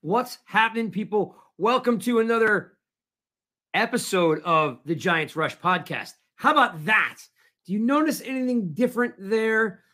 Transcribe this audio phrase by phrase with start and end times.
[0.00, 1.36] What's happening, people?
[1.58, 2.72] Welcome to another
[3.72, 6.14] episode of the Giants Rush podcast.
[6.34, 7.18] How about that?
[7.64, 9.84] Do you notice anything different there?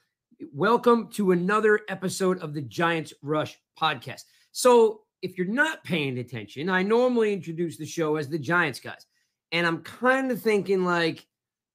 [0.50, 4.22] Welcome to another episode of the Giants Rush podcast.
[4.52, 9.04] So, if you're not paying attention, I normally introduce the show as the Giants guys.
[9.52, 11.26] And I'm kind of thinking like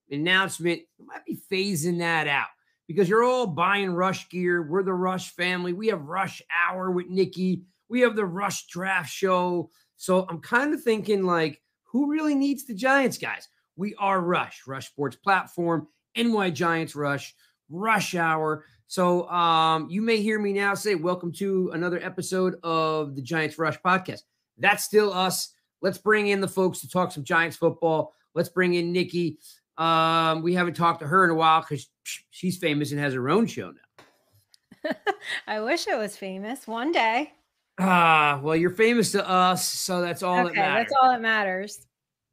[0.09, 2.47] announcement, might be phasing that out
[2.91, 4.61] because you're all buying Rush gear.
[4.61, 5.71] We're the Rush family.
[5.71, 7.63] We have Rush Hour with Nikki.
[7.87, 9.69] We have the Rush Draft Show.
[9.95, 13.47] So I'm kind of thinking like, who really needs the Giants, guys?
[13.77, 17.33] We are Rush, Rush Sports Platform, NY Giants Rush,
[17.69, 18.65] Rush Hour.
[18.87, 23.57] So um, you may hear me now say, Welcome to another episode of the Giants
[23.57, 24.23] Rush podcast.
[24.57, 25.53] That's still us.
[25.81, 28.13] Let's bring in the folks to talk some Giants football.
[28.35, 29.37] Let's bring in Nikki.
[29.77, 31.89] Um, we haven't talked to her in a while because
[32.29, 34.93] she's famous and has her own show now.
[35.47, 37.33] I wish I was famous one day.
[37.79, 40.83] Ah, well, you're famous to us, so that's all okay, that matters.
[40.83, 41.87] that's all that matters.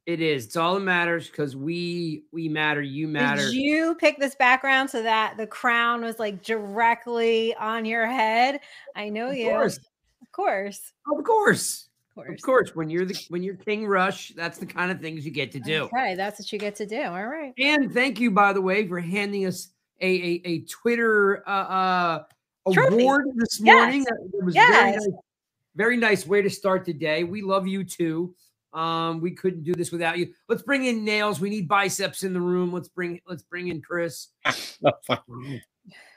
[0.05, 0.45] It is.
[0.45, 2.81] It's all that matters because we we matter.
[2.81, 3.43] You matter.
[3.43, 8.59] Did you pick this background so that the crown was like directly on your head?
[8.95, 9.49] I know of you.
[9.49, 9.77] Course.
[9.77, 10.93] Of course.
[11.15, 11.88] Of course.
[12.19, 12.39] Of course.
[12.39, 12.75] Of course.
[12.75, 15.59] When you're the when you're King Rush, that's the kind of things you get to
[15.59, 15.83] do.
[15.93, 17.03] Okay, that's what you get to do.
[17.03, 17.53] All right.
[17.57, 19.69] And thank you, by the way, for handing us
[20.01, 22.23] a a, a Twitter uh, uh
[22.65, 23.75] award this Yes.
[23.75, 24.05] morning.
[24.33, 25.07] It was very nice,
[25.75, 27.23] very nice way to start the day.
[27.23, 28.35] We love you too.
[28.71, 30.31] Um, we couldn't do this without you.
[30.47, 31.39] Let's bring in nails.
[31.39, 32.71] We need biceps in the room.
[32.71, 34.27] Let's bring let's bring in Chris.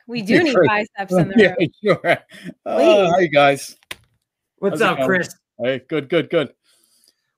[0.06, 1.56] We do need biceps in the room.
[1.58, 2.18] yeah, sure.
[2.66, 3.10] Uh, Please.
[3.14, 3.76] hi guys.
[4.58, 5.06] What's How's up.
[5.06, 5.34] Chris?
[5.58, 6.52] Hey, good, good, good.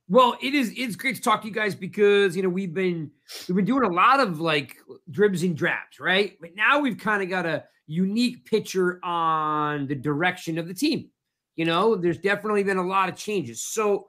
[0.09, 3.11] Well, it is it's great to talk to you guys because you know we've been
[3.49, 4.77] we've been doing a lot of like
[5.11, 6.37] dribs and drabs, right?
[6.41, 11.11] But now we've kind of got a unique picture on the direction of the team.
[11.57, 13.63] You know, there's definitely been a lot of changes.
[13.63, 14.09] So,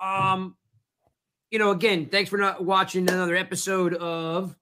[0.00, 0.56] um,
[1.50, 4.56] you know, again, thanks for not watching another episode of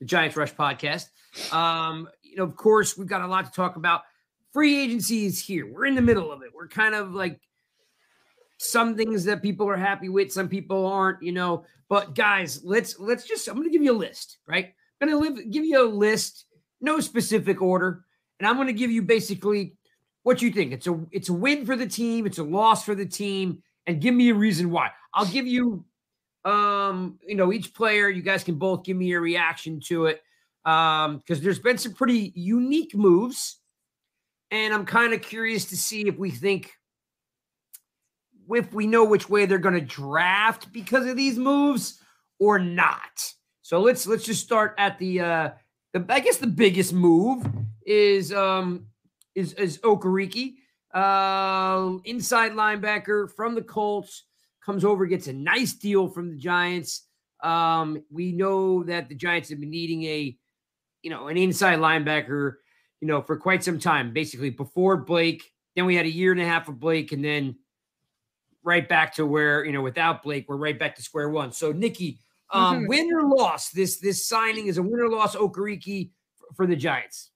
[0.00, 1.06] the Giants Rush podcast.
[1.52, 4.02] Um, you know, of course, we've got a lot to talk about.
[4.52, 5.70] Free agency is here.
[5.70, 6.50] We're in the middle of it.
[6.54, 7.40] We're kind of like
[8.58, 11.64] some things that people are happy with, some people aren't, you know.
[11.88, 14.74] But guys, let's let's just I'm gonna give you a list, right?
[15.00, 16.46] I'm gonna live, give you a list,
[16.80, 18.04] no specific order,
[18.38, 19.76] and I'm gonna give you basically
[20.22, 20.72] what you think.
[20.72, 24.00] It's a it's a win for the team, it's a loss for the team, and
[24.00, 24.90] give me a reason why.
[25.14, 25.84] I'll give you
[26.44, 30.22] um, you know, each player, you guys can both give me your reaction to it.
[30.64, 33.60] Um, because there's been some pretty unique moves,
[34.50, 36.72] and I'm kind of curious to see if we think
[38.50, 42.00] if we know which way they're going to draft because of these moves
[42.38, 43.32] or not.
[43.62, 45.50] So let's let's just start at the uh
[45.92, 47.46] the I guess the biggest move
[47.84, 48.86] is um
[49.34, 50.54] is is Okariki,
[50.94, 54.24] uh inside linebacker from the Colts
[54.64, 57.06] comes over gets a nice deal from the Giants.
[57.42, 60.36] Um we know that the Giants have been needing a
[61.02, 62.54] you know an inside linebacker,
[63.00, 65.50] you know, for quite some time, basically before Blake.
[65.76, 67.56] Then we had a year and a half of Blake and then
[68.62, 71.52] right back to where you know without Blake, we're right back to square one.
[71.52, 72.18] So Nikki,
[72.50, 72.88] um, Mhm.
[72.88, 76.76] win or loss, this this signing is a win or loss Okariki f- for the
[76.76, 77.30] Giants.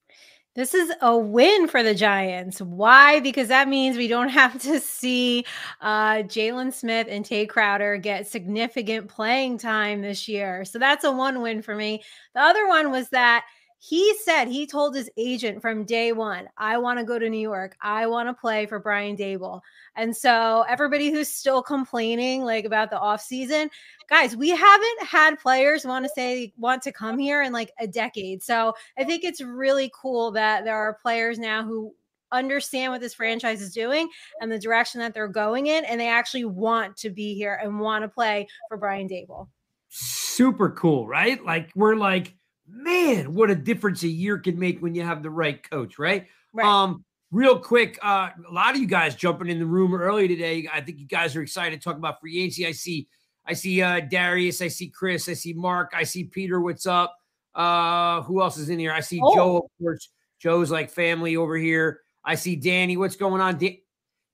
[0.54, 2.60] This is a win for the Giants.
[2.60, 3.20] Why?
[3.20, 5.46] Because that means we don't have to see
[5.80, 10.66] uh, Jaylon Smith and Tae Crowder get significant playing time this year.
[10.66, 12.02] So that's a one win for me.
[12.34, 13.46] The other one was that
[13.84, 17.40] he said he told his agent from day one, I want to go to New
[17.40, 17.76] York.
[17.82, 19.61] I want to play for Brian Daboll.
[19.96, 23.70] And so everybody who's still complaining like about the offseason,
[24.08, 27.88] guys, we haven't had players want to say want to come here in like a
[27.88, 28.40] decade.
[28.40, 31.93] So I think it's really cool that there are players now who
[32.31, 34.08] understand what this franchise is doing
[34.40, 37.81] and the direction that they're going in, and they actually want to be here and
[37.81, 39.49] want to play for Brian Daboll.
[39.88, 41.44] Super cool, right?
[41.44, 42.37] Like we're like,
[42.72, 46.26] man, what a difference a year can make when you have the right coach, right?
[46.52, 46.66] Right.
[46.66, 50.69] Um, real quick, uh, a lot of you guys jumping in the room early today.
[50.72, 52.66] I think you guys are excited to talk about free agency.
[52.66, 53.08] I see,
[53.46, 56.60] I see uh Darius, I see Chris, I see Mark, I see Peter.
[56.60, 57.14] What's up?
[57.54, 58.92] Uh, who else is in here?
[58.92, 59.34] I see Oh.
[59.34, 60.08] Joe, of course.
[60.38, 62.00] Joe's like family over here.
[62.24, 62.96] I see Danny.
[62.96, 63.58] What's going on?
[63.58, 63.82] Da-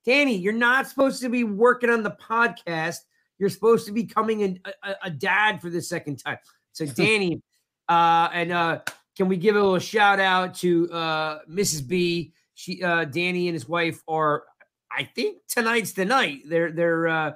[0.05, 2.97] Danny, you're not supposed to be working on the podcast.
[3.37, 6.37] You're supposed to be coming in a, a, a dad for the second time.
[6.71, 7.41] So Danny,
[7.89, 8.79] uh, and uh,
[9.17, 11.85] can we give a little shout out to uh, Mrs.
[11.85, 12.33] B?
[12.53, 14.43] She, uh, Danny, and his wife are,
[14.91, 16.43] I think tonight's the night.
[16.45, 17.31] They're they're uh,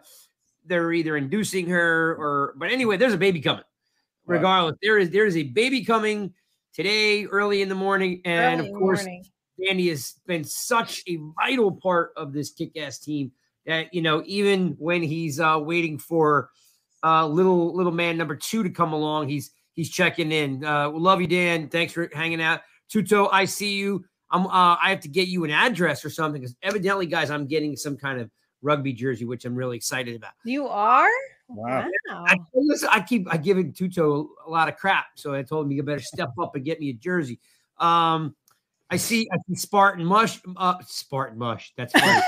[0.66, 3.64] they're either inducing her or, but anyway, there's a baby coming.
[4.26, 4.38] Right.
[4.38, 6.34] Regardless, there is there is a baby coming
[6.74, 9.26] today, early in the morning, and Early of course, morning.
[9.66, 13.32] Danny has been such a vital part of this kick-ass team
[13.66, 16.50] that you know, even when he's uh, waiting for
[17.04, 20.64] uh, little little man number two to come along, he's he's checking in.
[20.64, 21.68] Uh, love you, Dan.
[21.70, 22.62] Thanks for hanging out.
[22.90, 24.06] Tuto, I see you.
[24.32, 24.48] I'm.
[24.48, 27.76] Uh, I have to get you an address or something because evidently, guys, I'm getting
[27.76, 28.30] some kind of
[28.62, 30.32] rugby jersey, which I'm really excited about.
[30.44, 31.10] You are?
[31.50, 31.88] Wow.
[32.10, 35.72] I, listen, I keep I giving Tuto a lot of crap, so I told him
[35.72, 37.40] you better step up and get me a jersey.
[37.78, 38.36] Um,
[38.94, 41.74] I see, I see Spartan Mush, uh, Spartan Mush.
[41.78, 42.22] That's funny.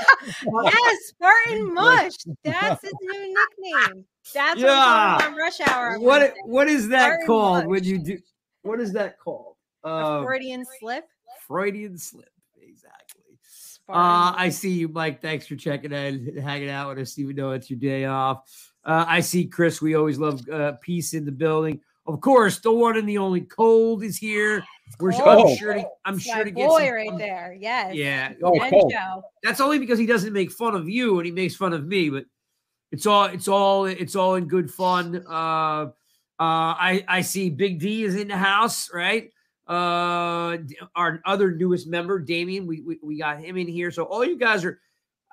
[0.64, 2.12] yes, Spartan Mush.
[2.44, 4.04] That's his new nickname.
[4.34, 5.16] That's Yeah.
[5.16, 5.98] what Rush Hour.
[6.00, 6.40] what Wednesday.
[6.44, 7.66] what is that Spartan called Mush.
[7.66, 8.18] when you do?
[8.62, 9.54] What is that called?
[9.84, 11.04] Uh, Freudian slip?
[11.46, 12.30] Freudian slip.
[12.60, 13.22] Exactly.
[13.88, 15.22] Uh, I see you, Mike.
[15.22, 18.72] Thanks for checking in, hanging out with us, even though it's your day off.
[18.84, 19.80] Uh, I see Chris.
[19.80, 21.80] We always love uh, peace in the building.
[22.06, 24.64] Of course, the one and the only cold is here.
[25.00, 27.56] We're I'm sure to, I'm sure to get boy some right fun- there.
[27.58, 27.94] Yes.
[27.94, 28.92] Yeah, Oh, And cold.
[29.42, 32.08] That's only because he doesn't make fun of you and he makes fun of me.
[32.08, 32.24] But
[32.92, 35.24] it's all it's all it's all in good fun.
[35.28, 35.86] Uh,
[36.38, 39.30] uh, I I see Big D is in the house, right?
[39.66, 40.58] Uh,
[40.94, 43.90] our other newest member, Damien, we, we we got him in here.
[43.90, 44.78] So all you guys are,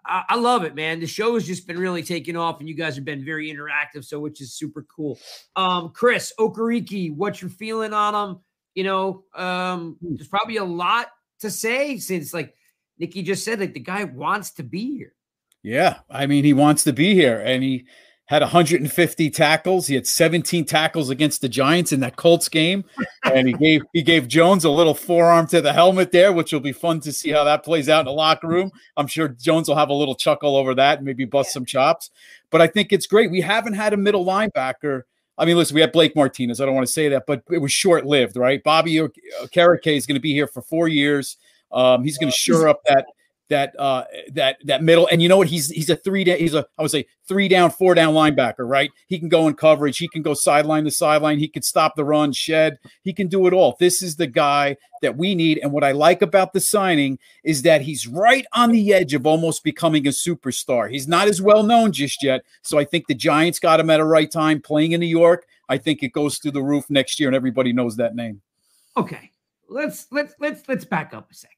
[0.06, 1.00] I, I love it, man.
[1.00, 4.04] The show has just been really taking off, and you guys have been very interactive,
[4.04, 5.20] so which is super cool.
[5.56, 8.40] Um, Chris Okariki, what you're feeling on him?
[8.76, 11.08] You know, um, there's probably a lot
[11.40, 12.54] to say since like
[12.98, 15.14] Nikki just said, like the guy wants to be here.
[15.62, 17.86] Yeah, I mean, he wants to be here, and he
[18.26, 19.88] had 150 tackles.
[19.88, 22.86] He had 17 tackles against the Giants in that Colts game,
[23.24, 26.62] and he gave he gave Jones a little forearm to the helmet there, which will
[26.62, 28.72] be fun to see how that plays out in the locker room.
[28.96, 32.12] I'm sure Jones will have a little chuckle over that, and maybe bust some chops.
[32.50, 33.30] But I think it's great.
[33.30, 35.04] We haven't had a middle linebacker.
[35.38, 36.62] I mean, listen, we had Blake Martinez.
[36.62, 38.64] I don't want to say that, but it was short lived, right?
[38.64, 41.38] Bobby Okereke is going to be here for four years.
[41.72, 43.08] Um, he's going to shore up that
[43.50, 45.48] that uh that that middle and you know what?
[45.48, 48.68] He's he's a three down he's a i would say three down four down linebacker
[48.68, 48.92] right?
[49.08, 49.98] He can go in coverage.
[49.98, 51.40] He can go sideline to sideline.
[51.40, 52.80] He can stop the run shed.
[53.04, 53.76] He can do it all.
[53.80, 57.64] This is the guy that we need and what i like about the signing is
[57.64, 60.90] that he's right on the edge of almost becoming a superstar.
[60.90, 64.00] He's not as well known just yet so i think the giants got him at
[64.00, 65.46] a right time playing in new york.
[65.70, 68.42] I think it goes through the roof next year and everybody knows that name.
[68.96, 69.32] Okay,
[69.70, 71.58] let's let's let's let's back up a second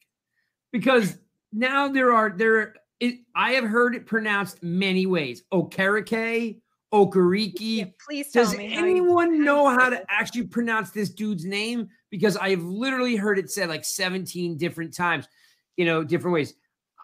[0.71, 1.17] because
[1.55, 2.75] now there are there.
[2.99, 5.43] It, I have heard it pronounced many ways.
[5.53, 6.59] Okereke,
[6.93, 7.77] Okariki.
[7.77, 8.73] Yeah, please tell Does me.
[8.73, 11.89] how you- anyone know how to actually pronounce this dude's name?
[12.09, 15.27] Because I've literally heard it said like 17 different times,
[15.77, 16.53] you know, different ways.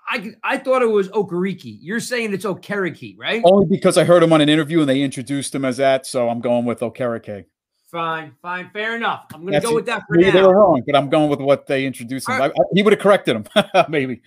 [0.07, 1.77] I I thought it was Okariki.
[1.81, 3.41] You're saying it's Okereke, right?
[3.45, 6.27] only because i heard him on an interview and they introduced him as that so
[6.29, 7.45] i'm going with okereke
[7.91, 9.25] Fine, fine, fair enough.
[9.33, 11.41] I'm gonna That's go with that for Maybe they were wrong, but I'm going with
[11.41, 12.35] what they introduced him.
[12.35, 13.45] All I, I- he would have corrected him,
[13.89, 14.21] maybe.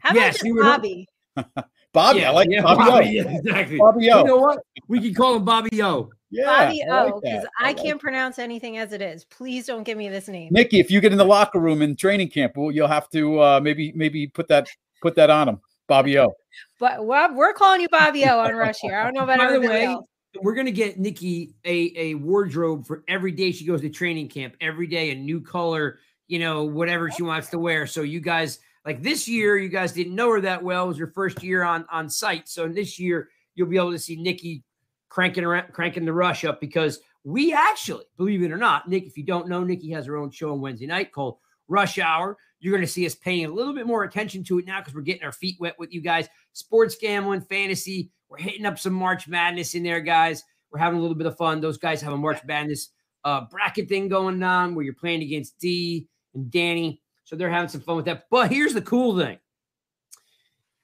[0.00, 1.06] How about Yes, just you Bobby?
[1.94, 2.84] Bobby, I like yeah, Bobby.
[2.90, 3.22] Bobby, O.
[3.22, 3.78] yeah, exactly.
[3.78, 4.18] Bobby O.
[4.18, 4.58] You know what?
[4.86, 6.10] We can call him Bobby O.
[6.30, 7.50] Yeah, Bobby I O, because that.
[7.58, 9.24] I like can't pronounce anything as it is.
[9.24, 10.50] Please don't give me this name.
[10.52, 13.40] Nikki, if you get in the locker room in training camp, well, you'll have to
[13.40, 14.68] uh, maybe maybe put that
[15.00, 16.34] put that on him, Bobby O.
[16.80, 18.96] But well, we're calling you Bobby O on Rush here.
[18.98, 20.06] I don't know about By the everybody way, else.
[20.40, 24.54] We're gonna get Nikki a, a wardrobe for every day she goes to training camp.
[24.60, 27.86] Every day, a new color, you know, whatever she wants to wear.
[27.86, 30.84] So you guys, like this year, you guys didn't know her that well.
[30.84, 32.48] It was her first year on on site.
[32.48, 34.64] So this year, you'll be able to see Nikki
[35.08, 39.16] cranking around, cranking the rush up because we actually, believe it or not, Nick, if
[39.16, 42.36] you don't know, Nikki has her own show on Wednesday night called Rush Hour.
[42.60, 44.94] You're going to see us paying a little bit more attention to it now because
[44.94, 46.28] we're getting our feet wet with you guys.
[46.52, 48.10] Sports gambling, fantasy.
[48.28, 50.44] We're hitting up some March Madness in there, guys.
[50.70, 51.60] We're having a little bit of fun.
[51.60, 52.90] Those guys have a March Madness
[53.24, 57.00] uh, bracket thing going on where you're playing against D and Danny.
[57.24, 58.26] So they're having some fun with that.
[58.30, 59.38] But here's the cool thing.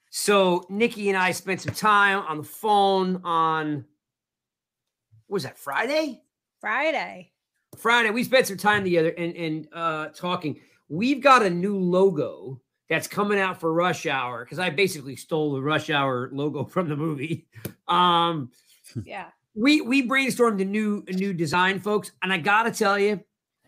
[0.09, 3.85] So Nikki and I spent some time on the phone on
[5.27, 6.21] what was that Friday?
[6.61, 7.31] Friday.
[7.77, 8.11] Friday.
[8.11, 10.59] We spent some time together and and uh talking.
[10.87, 15.53] We've got a new logo that's coming out for Rush Hour because I basically stole
[15.53, 17.47] the Rush Hour logo from the movie.
[17.87, 18.51] Um,
[19.03, 19.27] Yeah.
[19.55, 23.19] we we brainstormed a new a new design, folks, and I gotta tell you,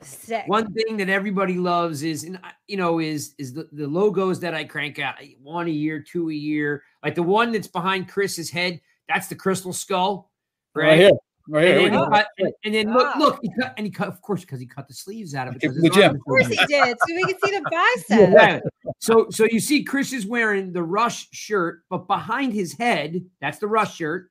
[0.02, 0.44] Sick.
[0.48, 4.54] one thing that everybody loves is, and you know, is is the, the logos that
[4.54, 6.84] I crank out one a year, two a year.
[7.04, 10.30] Like the one that's behind Chris's head, that's the crystal skull,
[10.76, 11.14] Right, right?
[11.48, 11.68] Here, right.
[11.68, 12.10] And then, we he go.
[12.10, 14.66] cut, and, and then look, look, he cut, and he cut, of course, because he
[14.66, 15.62] cut the sleeves out of it.
[15.62, 16.10] Give because it his to Jim.
[16.10, 16.98] arm Of course he did.
[17.08, 18.34] So we can see the bicep.
[18.34, 18.60] yeah.
[19.00, 23.60] So so you see Chris is wearing the rush shirt, but behind his head, that's
[23.60, 24.30] the rush shirt.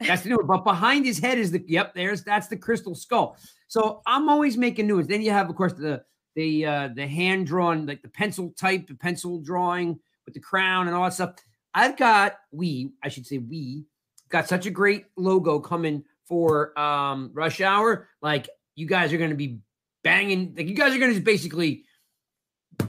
[0.00, 0.46] That's the new one.
[0.46, 3.36] But behind his head is the yep, there's that's the crystal skull.
[3.68, 5.08] So I'm always making new ones.
[5.08, 6.02] Then you have, of course, the
[6.34, 10.86] the uh, the hand drawn, like the pencil type, the pencil drawing with the crown
[10.86, 11.34] and all that stuff.
[11.74, 13.84] I've got we, I should say we
[14.28, 18.08] got such a great logo coming for um rush hour.
[18.22, 19.60] Like you guys are gonna be
[20.02, 21.84] banging, like you guys are gonna basically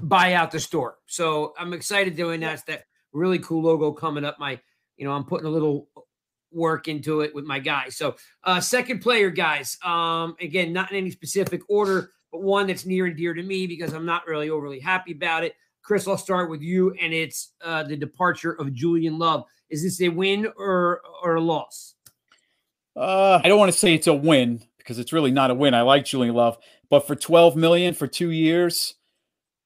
[0.02, 0.96] buy out the store.
[1.08, 4.40] So I'm excited to announce that really cool logo coming up.
[4.40, 4.62] My,
[4.96, 5.90] you know, I'm putting a little
[6.54, 7.98] work into it with my guys.
[7.98, 9.78] So uh second player, guys.
[9.84, 13.68] Um, again, not in any specific order, but one that's near and dear to me
[13.68, 15.54] because I'm not really overly happy about it.
[15.82, 19.44] Chris, I'll start with you, and it's uh, the departure of Julian Love.
[19.70, 21.96] Is this a win or or a loss?
[22.96, 25.74] Uh, I don't want to say it's a win because it's really not a win.
[25.74, 26.58] I like Julian Love,
[26.90, 28.96] but for 12 million for two years,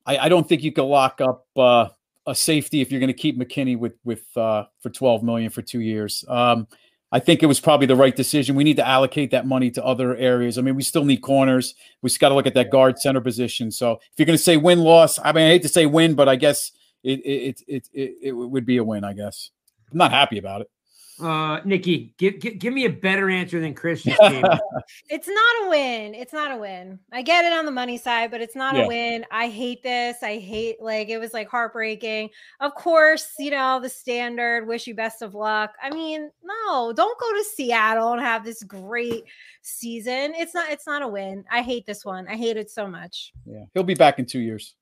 [0.06, 1.90] I, I don't think you can lock up uh,
[2.26, 5.62] a safety if you're going to keep McKinney with with uh, for 12 million for
[5.62, 6.24] two years.
[6.28, 6.68] Um,
[7.12, 8.56] I think it was probably the right decision.
[8.56, 10.58] We need to allocate that money to other areas.
[10.58, 11.74] I mean, we still need corners.
[12.02, 13.72] We just got to look at that guard center position.
[13.72, 16.16] So if you're going to say win loss, I mean, I hate to say win,
[16.16, 16.72] but I guess
[17.04, 19.04] it it it it, it would be a win.
[19.06, 19.52] I guess
[19.92, 20.72] I'm not happy about it.
[21.20, 24.20] Uh, Nikki, give, give, give me a better answer than Chris just
[25.10, 26.14] It's not a win.
[26.14, 27.00] It's not a win.
[27.12, 28.84] I get it on the money side, but it's not Yeah.
[28.84, 29.26] a win.
[29.32, 30.18] I hate this.
[30.22, 32.30] I hate like it was like heartbreaking.
[32.60, 35.74] Of course, you know, the standard, wish you best of luck.
[35.82, 39.24] I mean, no, don't go to Seattle and have this great
[39.64, 40.34] season.
[40.36, 41.44] It's not it's not a win.
[41.52, 42.28] I hate this one.
[42.28, 43.34] I hate it so much.
[43.46, 44.76] Yeah, he'll be back in two years.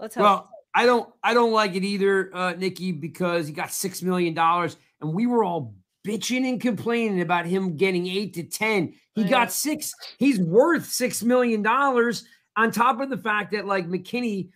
[0.00, 0.22] Let's hope.
[0.22, 4.32] Well, I don't I don't like it either, uh, Nikki, because he got six million
[4.34, 5.74] dollars, and we were all
[6.06, 8.94] bitching and complaining about him getting eight to ten.
[9.14, 9.30] He Right.
[9.30, 9.92] got six.
[10.18, 12.24] He's worth six million dollars
[12.56, 14.50] on top of the fact that like McKinney,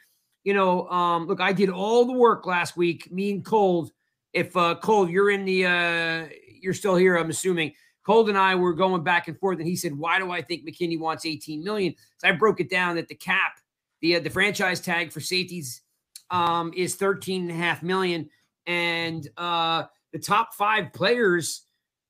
[0.45, 3.11] you know, um, look, I did all the work last week.
[3.13, 3.93] Me and Cold.
[4.33, 6.29] If uh, Cold, you're in the, uh,
[6.61, 7.17] you're still here.
[7.17, 7.73] I'm assuming.
[8.05, 10.67] Cold and I were going back and forth, and he said, "Why do I think
[10.67, 13.61] McKinney wants 18 million?" So I broke it down that the cap,
[14.01, 15.83] the uh, the franchise tag for safeties
[16.31, 18.29] um, is 13 and a half million.
[18.67, 21.62] And uh, the top five players,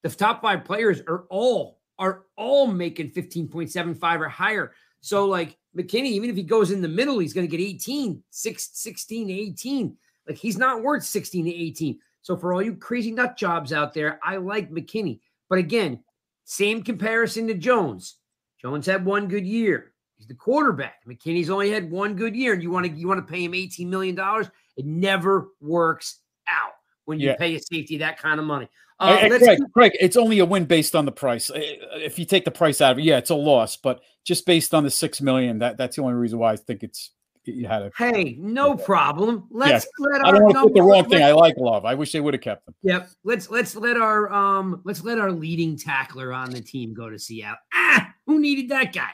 [0.02, 4.73] the top five players are all are all making 15.75 or higher.
[5.00, 8.23] So like McKinney, even if he goes in the middle, he's going to get 18,
[8.30, 9.97] six, 16 18.
[10.26, 11.99] Like he's not worth 16 to 18.
[12.23, 15.21] So for all you crazy nut jobs out there, I like McKinney.
[15.49, 16.02] But again,
[16.44, 18.16] same comparison to Jones.
[18.61, 19.92] Jones had one good year.
[20.16, 21.04] He's the quarterback.
[21.06, 23.54] McKinney's only had one good year, and you want to you want to pay him
[23.54, 24.49] eighteen million dollars.
[24.76, 27.37] It never works out when you Yeah.
[27.37, 28.68] pay a safety that kind of money.
[28.99, 31.50] Uh, Hey, hey, let's Craig, Craig, it's only a win based on the price.
[31.54, 33.76] If you take the price out of it, yeah, it's a loss.
[33.76, 36.82] But just based on the six million, that that's the only reason why I think
[36.82, 37.11] it's
[37.44, 37.92] you had it.
[37.97, 39.49] Hey, no problem.
[39.50, 41.25] Let's let I don't want to put the wrong thing.
[41.25, 41.85] I like Love.
[41.85, 42.75] I wish they would have kept them.
[42.82, 43.09] Yep.
[43.25, 47.18] Let's let's let our um let's let our leading tackler on the team go to
[47.18, 47.59] Seattle.
[47.75, 49.11] Ah, who needed that guy?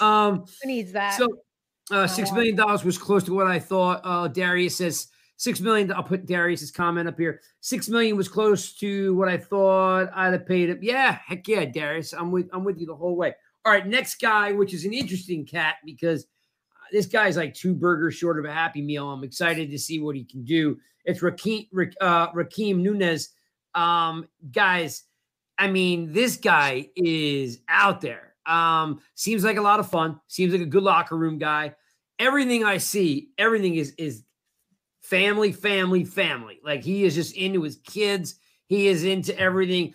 [0.00, 1.18] Um, Who needs that?
[1.18, 1.28] So
[1.90, 4.00] uh six million dollars was close to what I thought.
[4.04, 5.08] Uh Darius says
[5.42, 5.92] six million.
[5.92, 7.40] I'll put Darius's comment up here.
[7.60, 10.78] Six million was close to what I thought I'd have paid.
[10.82, 12.12] Yeah, heck yeah, Darius.
[12.12, 13.34] I'm with I'm with you the whole way.
[13.64, 17.74] All right, next guy, which is an interesting cat because uh, this guy's like two
[17.74, 19.10] burgers short of a happy meal.
[19.10, 20.78] I'm excited to see what he can do.
[21.04, 23.30] It's Rakeem Rak- uh, Rakeem Nunez.
[23.74, 25.04] Um, guys,
[25.58, 28.34] I mean, this guy is out there.
[28.46, 30.20] Um, seems like a lot of fun.
[30.28, 31.74] Seems like a good locker room guy.
[32.20, 34.22] Everything I see, everything is is
[35.12, 36.58] family, family, family.
[36.64, 38.36] Like he is just into his kids.
[38.66, 39.92] He is into everything.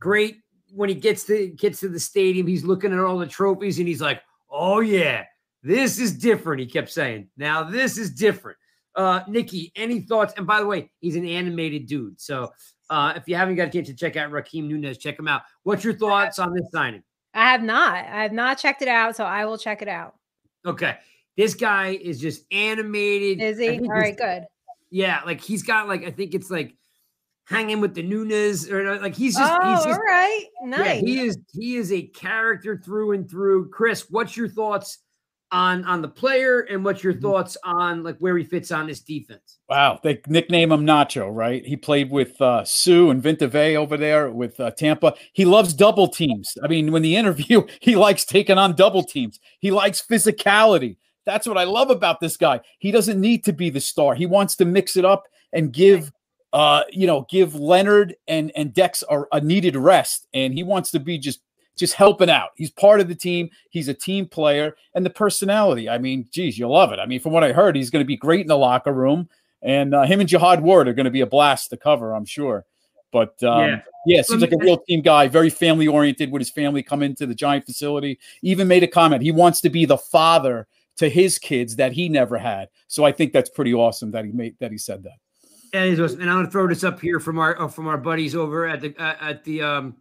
[0.00, 0.38] Great
[0.74, 2.48] when he gets to gets to the stadium.
[2.48, 5.24] He's looking at all the trophies and he's like, "Oh yeah,
[5.62, 8.58] this is different." He kept saying, "Now this is different."
[8.96, 10.34] Uh, Nikki, any thoughts?
[10.36, 12.20] And by the way, he's an animated dude.
[12.20, 12.50] So
[12.90, 15.42] uh, if you haven't got a chance to check out Raheem Nunez, check him out.
[15.62, 17.04] What's your thoughts on this signing?
[17.34, 17.94] I have not.
[17.94, 20.16] I have not checked it out, so I will check it out.
[20.66, 20.96] Okay.
[21.36, 23.40] This guy is just animated.
[23.40, 23.78] Is he?
[23.78, 24.44] All right, good.
[24.90, 26.74] Yeah, like he's got like I think it's like
[27.46, 30.44] hanging with the Nunes or like he's just oh, he's just all right.
[30.62, 31.00] yeah, Nice.
[31.00, 33.70] he is he is a character through and through.
[33.70, 34.98] Chris, what's your thoughts
[35.52, 37.22] on on the player and what's your Mhm.
[37.22, 39.58] thoughts on like where he fits on this defense?
[39.68, 41.64] Wow, they nickname him Nacho, right?
[41.64, 45.14] He played with uh, Suh and Vita Vea over there with uh, Tampa.
[45.32, 46.56] He loves double teams.
[46.64, 49.38] I mean, when the interview, he likes taking on double teams.
[49.60, 50.96] He likes physicality.
[51.26, 52.60] That's what I love about this guy.
[52.78, 54.14] He doesn't need to be the star.
[54.14, 56.12] He wants to mix it up and give,
[56.52, 60.26] uh, you know, give Leonard and and Dex a, a needed rest.
[60.32, 61.40] And he wants to be just
[61.76, 62.50] just helping out.
[62.56, 63.50] He's part of the team.
[63.70, 65.88] He's a team player, and the personality.
[65.88, 66.98] I mean, geez, you'll love it.
[66.98, 69.28] I mean, from what I heard, he's going to be great in the locker room.
[69.62, 72.24] And uh, him and Jihad Ward are going to be a blast to cover, I'm
[72.24, 72.64] sure.
[73.12, 73.80] But um, Yeah.
[74.06, 74.22] yeah.
[74.22, 76.30] seems like a real team guy, very family oriented.
[76.30, 79.22] With his family come into the Giant facility, even made a comment.
[79.22, 80.66] He wants to be the father
[81.00, 82.68] to his kids that he never had.
[82.86, 85.16] So I think that's pretty awesome that he made that he said that.
[85.72, 88.66] And, and I'm to throw this up here from our uh, from our buddies over
[88.66, 89.96] at the uh, at the um,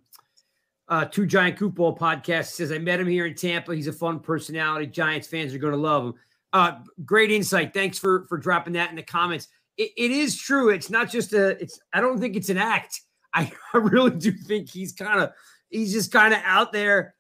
[0.89, 2.48] uh, Two Giant Coupon podcast.
[2.48, 3.74] says I met him here in Tampa.
[3.74, 4.88] He's a fun personality.
[4.88, 6.13] Giants fans are going to love him.
[6.51, 7.74] Uh, great insight.
[7.74, 9.48] Thanks for for dropping that in the comments.
[9.77, 10.68] It, it is true.
[10.68, 11.51] It's not just a.
[11.62, 11.79] It's.
[11.94, 13.03] I don't think it's an act.
[13.34, 15.32] I, I really do think he's kind of.
[15.70, 17.15] He's just kind of out there,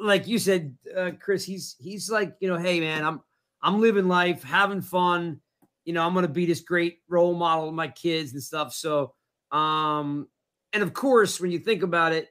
[0.00, 3.20] like you said, uh, Chris, he's he's like you know, hey man, I'm
[3.62, 5.40] I'm living life, having fun.
[5.84, 8.72] You know, I'm gonna be this great role model of my kids and stuff.
[8.72, 9.14] So,
[9.52, 10.28] um,
[10.72, 12.28] and of course, when you think about it,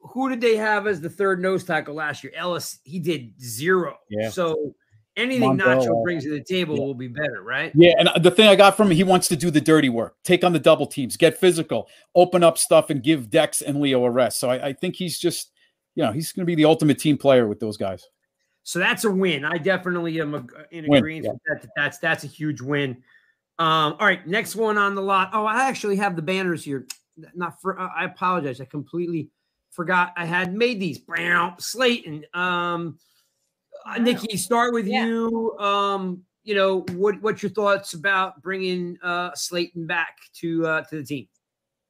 [0.00, 2.32] who did they have as the third nose tackle last year?
[2.36, 3.98] Ellis, he did zero.
[4.08, 4.30] Yeah.
[4.30, 4.74] So
[5.16, 6.82] anything Nacho brings to the table yeah.
[6.82, 7.72] will be better, right?
[7.74, 9.88] Yeah, and uh, the thing I got from him, he wants to do the dirty
[9.88, 13.80] work, take on the double teams, get physical, open up stuff, and give Dex and
[13.80, 14.40] Leo a rest.
[14.40, 15.52] So I, I think he's just,
[15.94, 18.08] you know, he's going to be the ultimate team player with those guys.
[18.62, 19.44] So that's a win.
[19.44, 21.52] I definitely am in agreement yeah.
[21.52, 21.70] with that.
[21.76, 23.02] That's that's a huge win.
[23.58, 25.30] Um, all right, next one on the lot.
[25.32, 26.86] Oh, I actually have the banners here.
[27.34, 27.78] Not for.
[27.78, 28.60] Uh, I apologize.
[28.60, 29.30] I completely
[29.70, 30.98] forgot I had made these.
[30.98, 32.24] Brown Slayton.
[32.32, 32.98] Um,
[33.86, 35.04] uh, Nikki, start with yeah.
[35.04, 35.56] you.
[35.58, 37.20] Um, you know what?
[37.20, 41.28] What's your thoughts about bringing uh, Slayton back to uh, to the team?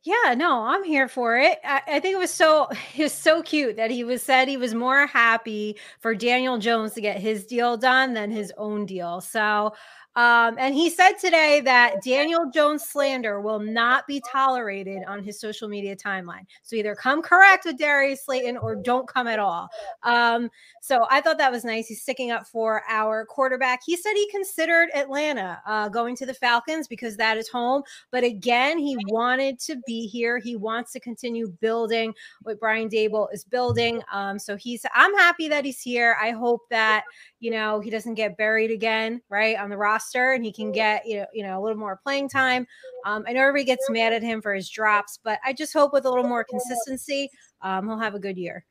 [0.04, 1.58] Yeah, no, I'm here for it.
[1.64, 4.58] I, I, think it was so it was so cute that he was said he
[4.58, 9.22] was more happy for Daniel Jones to get his deal done than his own deal.
[9.22, 9.72] So
[10.16, 15.40] um, and he said today that Daniel Jones slander will not be tolerated on his
[15.40, 16.46] social media timeline.
[16.62, 19.68] So either come correct with Darius Slayton or don't come at all.
[20.02, 20.50] Um,
[20.80, 21.88] so I thought that was nice.
[21.88, 23.80] He's sticking up for our quarterback.
[23.84, 27.82] He said he considered Atlanta uh, going to the Falcons because that is home.
[28.10, 30.38] But again, he wanted to be here.
[30.38, 34.02] He wants to continue building what Brian Daboll is building.
[34.12, 36.16] Um, so he's, I'm happy that he's here.
[36.20, 37.04] I hope that,
[37.44, 41.06] you know, he doesn't get buried again, right, on the roster, and he can get
[41.06, 42.66] you know, you know, a little more playing time.
[43.04, 45.92] Um, I know everybody gets mad at him for his drops, but I just hope
[45.92, 47.28] with a little more consistency,
[47.60, 48.64] um, he'll have a good year.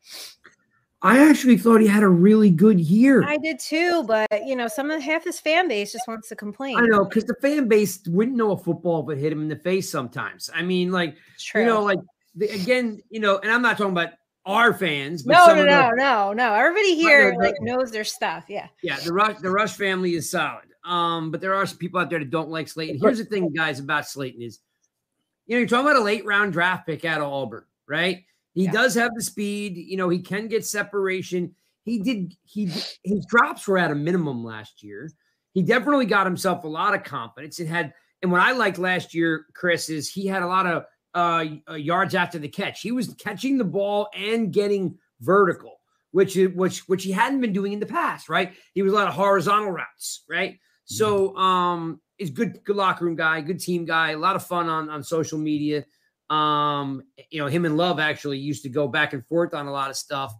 [1.04, 3.24] I actually thought he had a really good year.
[3.24, 6.36] I did too, but you know, some of half his fan base just wants to
[6.36, 6.80] complain.
[6.80, 9.56] I know because the fan base wouldn't know a football but hit him in the
[9.56, 10.50] face sometimes.
[10.52, 11.16] I mean, like
[11.54, 12.00] you know, like
[12.34, 14.14] the, again, you know, and I'm not talking about
[14.46, 15.26] our fans.
[15.26, 16.54] no, no, no, no, no.
[16.54, 18.46] Everybody here like knows their stuff.
[18.48, 18.68] Yeah.
[18.82, 19.00] Yeah.
[19.00, 20.66] The Rush, the Rush family is solid.
[20.84, 23.00] Um, but there are some people out there that don't like Slayton.
[23.02, 24.60] Here's the thing, guys, about Slayton is,
[25.46, 28.24] you know, you're talking about a late round draft pick out of Auburn, right?
[28.54, 28.72] He yeah.
[28.72, 29.78] does have the speed.
[29.78, 31.56] You know, he can get separation.
[31.86, 32.36] He did.
[32.44, 32.66] He
[33.04, 35.10] his drops were at a minimum last year.
[35.54, 37.60] He definitely got himself a lot of confidence.
[37.60, 40.86] It had, and what I liked last year, Chris, is he had a lot of
[41.14, 42.82] uh, uh, yards after the catch.
[42.82, 45.80] He was catching the ball and getting vertical,
[46.12, 48.54] which which which he hadn't been doing in the past, right?
[48.74, 50.60] He was a lot of horizontal routes, right?
[50.86, 51.38] So mm-hmm.
[51.38, 54.90] um he's good good locker room guy, good team guy, a lot of fun on
[54.90, 55.86] on social media.
[56.30, 59.72] Um, you know, him and Love actually used to go back and forth on a
[59.72, 60.34] lot of stuff.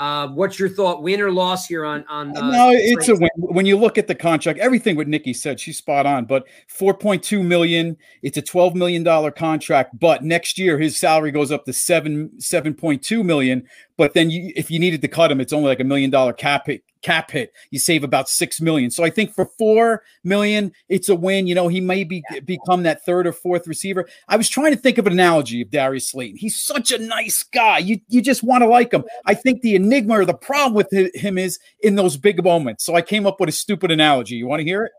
[0.00, 2.34] Uh, what's your thought, win or loss here on on?
[2.34, 3.28] Uh, no, it's a win.
[3.36, 6.24] When you look at the contract, everything what Nikki said, she's spot on.
[6.24, 9.98] But four point two million, it's a twelve million dollar contract.
[10.00, 13.68] But next year, his salary goes up to seven seven point two million.
[14.00, 16.32] But then, you, if you needed to cut him, it's only like a million dollar
[16.32, 17.52] cap hit, cap hit.
[17.70, 18.90] You save about six million.
[18.90, 21.46] So I think for four million, it's a win.
[21.46, 24.08] You know, he may be become that third or fourth receiver.
[24.26, 26.38] I was trying to think of an analogy of Darius Slayton.
[26.38, 27.76] He's such a nice guy.
[27.76, 29.04] You you just want to like him.
[29.26, 32.84] I think the enigma or the problem with him is in those big moments.
[32.84, 34.36] So I came up with a stupid analogy.
[34.36, 34.92] You want to hear it?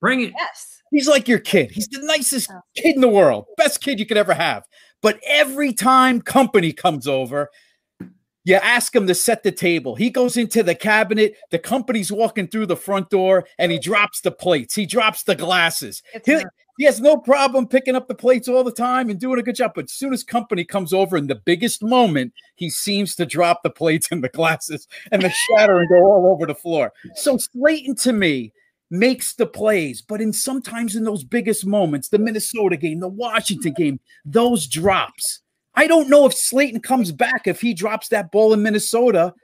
[0.00, 0.32] Bring it.
[0.36, 0.82] Yes.
[0.90, 1.70] He's like your kid.
[1.70, 2.58] He's the nicest oh.
[2.74, 4.64] kid in the world, best kid you could ever have.
[5.00, 7.48] But every time company comes over,
[8.44, 9.94] you ask him to set the table.
[9.94, 11.36] He goes into the cabinet.
[11.50, 14.74] The company's walking through the front door and he drops the plates.
[14.74, 16.02] He drops the glasses.
[16.24, 16.42] He,
[16.78, 19.54] he, has no problem picking up the plates all the time and doing a good
[19.54, 19.72] job.
[19.74, 23.62] But as soon as company comes over in the biggest moment, he seems to drop
[23.62, 26.92] the plates and the glasses and the shatter and go all over the floor.
[27.14, 28.52] So Slayton to me
[28.90, 33.72] makes the plays, but in sometimes in those biggest moments, the Minnesota game, the Washington
[33.72, 35.42] game, those drops
[35.74, 39.34] I don't know if Slayton comes back if he drops that ball in Minnesota.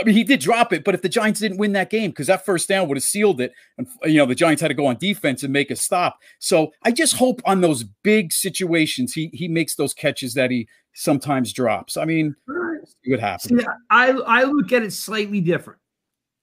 [0.00, 2.26] I mean, he did drop it, but if the Giants didn't win that game, because
[2.26, 4.86] that first down would have sealed it, and you know the Giants had to go
[4.86, 6.18] on defense and make a stop.
[6.40, 10.68] So I just hope on those big situations he he makes those catches that he
[10.94, 11.96] sometimes drops.
[11.96, 12.34] I mean,
[13.04, 13.62] see what happens.
[13.62, 15.78] See, I I look at it slightly different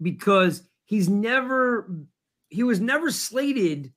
[0.01, 1.91] because he's never
[2.49, 3.91] he was never slated.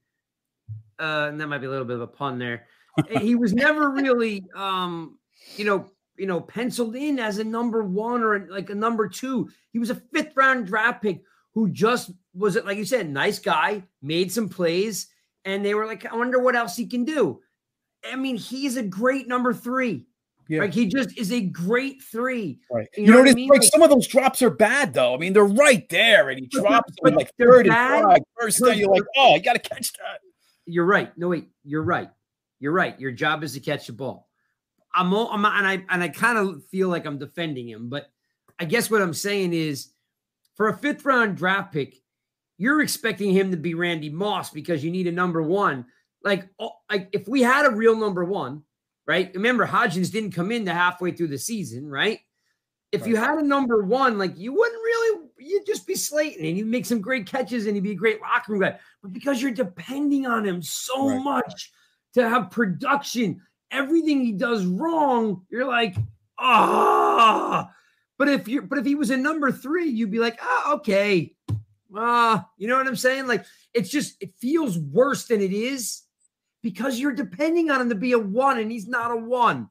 [0.99, 2.67] Uh, and that might be a little bit of a pun there.
[3.21, 5.19] he was never really um
[5.57, 9.51] you know, you know, penciled in as a number one or like a number two.
[9.73, 13.39] He was a fifth round draft pick who just was it like you said, nice
[13.39, 15.09] guy, made some plays,
[15.45, 17.41] and they were like, I wonder what else he can do.
[18.11, 20.07] I mean, he's a great number three.
[20.49, 20.61] Yeah.
[20.61, 22.61] Like he just is a great three.
[22.71, 22.87] Right.
[22.97, 23.49] You, you know, what I mean?
[23.49, 25.15] like, like, some of those drops are bad though.
[25.15, 27.95] I mean, they're right there, and he drops them like third bad.
[27.95, 28.19] and five.
[28.39, 30.21] First time you're like, oh, you got to catch that.
[30.67, 31.17] You're right.
[31.17, 32.11] No, wait, you're right.
[32.61, 32.99] You're right.
[33.01, 34.29] Your job is to catch the ball.
[34.95, 38.11] I'm, I'm and I and I kind of feel like I'm defending him, but
[38.59, 39.93] I guess what I'm saying is,
[40.57, 41.97] for a fifth round draft pick,
[42.59, 45.87] you're expecting him to be Randy Moss because you need a number one.
[46.23, 48.63] Like, oh, like if we had a real number one,
[49.07, 49.31] right?
[49.35, 52.21] Remember, Hodgins didn't come in to halfway through the season, right?
[52.93, 53.11] If right.
[53.11, 56.69] you had a number one, like you wouldn't really, you'd just be slating and you'd
[56.69, 58.79] make some great catches and you'd be a great locker room guy.
[59.03, 61.23] But because you're depending on him so right.
[61.23, 61.73] much
[62.15, 65.97] to have production, everything he does wrong, you're like,
[66.39, 67.71] ah.
[68.19, 71.35] But if you're, but if he was a number three, you'd be like, oh, okay.
[71.97, 73.27] Ah, you know what I'm saying?
[73.27, 76.03] Like, it's just, it feels worse than it is
[76.63, 79.69] because you're depending on him to be a one and he's not a one.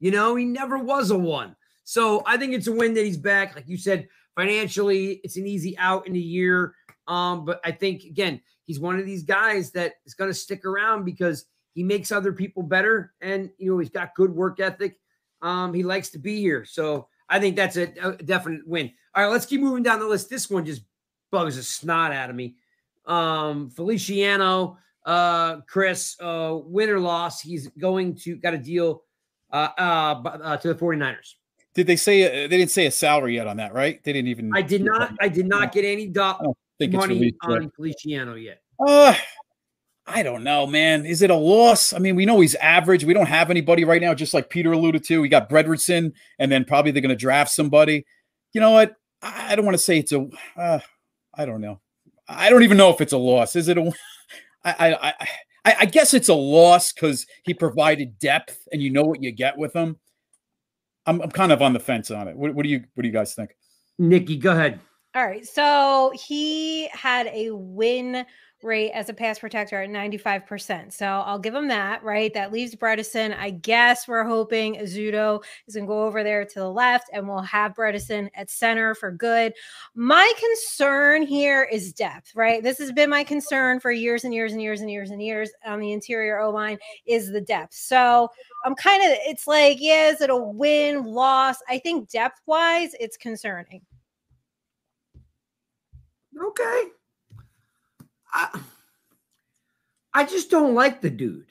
[0.00, 1.56] You know, he never was a one.
[1.84, 3.54] So I think it's a win that he's back.
[3.54, 6.74] Like you said, financially, it's an easy out in a year.
[7.06, 10.64] Um, but I think again, he's one of these guys that is going to stick
[10.64, 11.46] around because
[11.78, 14.98] he makes other people better, and you know he's got good work ethic.
[15.42, 18.90] Um, he likes to be here, so I think that's a, a definite win.
[19.14, 20.28] All right, let's keep moving down the list.
[20.28, 20.82] This one just
[21.30, 22.56] bugs a snot out of me.
[23.06, 29.04] Um, Feliciano, uh, Chris, uh, win or loss, he's going to got a deal
[29.52, 29.82] uh, uh,
[30.24, 31.34] uh, to the 49ers.
[31.74, 34.02] Did they say uh, they didn't say a salary yet on that, right?
[34.02, 34.50] They didn't even.
[34.52, 35.12] I did not.
[35.20, 36.34] I did not get any do-
[36.90, 38.62] money on Feliciano yet.
[38.84, 39.14] Uh,
[40.18, 41.06] I don't know, man.
[41.06, 41.92] Is it a loss?
[41.92, 43.04] I mean, we know he's average.
[43.04, 45.20] We don't have anybody right now, just like Peter alluded to.
[45.20, 48.04] We got Bredeson, and then probably they're going to draft somebody.
[48.52, 48.96] You know what?
[49.22, 50.26] I don't want to say it's a.
[50.56, 50.80] Uh,
[51.34, 51.78] I don't know.
[52.26, 53.54] I don't even know if it's a loss.
[53.54, 53.92] Is it a?
[54.64, 55.14] I, I,
[55.64, 59.30] I, I guess it's a loss because he provided depth, and you know what you
[59.30, 60.00] get with him.
[61.06, 62.36] I'm, I'm kind of on the fence on it.
[62.36, 63.50] What, what do you, what do you guys think?
[64.00, 64.80] Nikki, go ahead.
[65.14, 65.46] All right.
[65.46, 68.26] So he had a win
[68.62, 70.92] rate as a pass protector at 95%.
[70.92, 72.32] So I'll give him that, right?
[72.34, 73.36] That leaves Bredeson.
[73.36, 77.28] I guess we're hoping Ezeudu is going to go over there to the left and
[77.28, 79.52] we'll have Bredeson at center for good.
[79.94, 82.62] My concern here is depth, right?
[82.62, 85.50] This has been my concern for years and years and years and years and years
[85.64, 87.74] on the interior O line is the depth.
[87.74, 88.28] So
[88.64, 91.58] I'm kind of, it's like, yeah, is it a win, loss?
[91.68, 93.82] I think depth wise, it's concerning.
[96.40, 96.84] Okay.
[98.38, 98.60] I,
[100.14, 101.46] I just don't like the dude.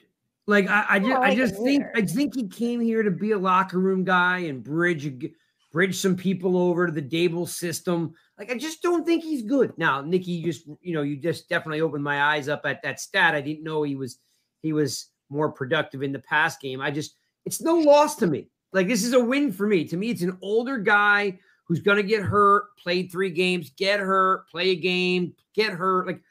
[0.46, 3.38] Like I, I just, I just think, I think he came here to be a
[3.38, 5.30] locker room guy and bridge,
[5.70, 8.14] bridge some people over to the Daboll system.
[8.38, 9.76] Like I just don't think he's good.
[9.76, 13.34] Now, Nikki, just you know, you just definitely opened my eyes up at that stat.
[13.34, 14.18] I didn't know he was,
[14.62, 16.80] he was more productive in the past game.
[16.80, 18.48] I just, it's no loss to me.
[18.72, 19.84] Like this is a win for me.
[19.84, 24.00] To me, it's an older guy who's going to get hurt, played three games, get
[24.00, 26.06] hurt, play a game, get hurt.
[26.06, 26.22] Like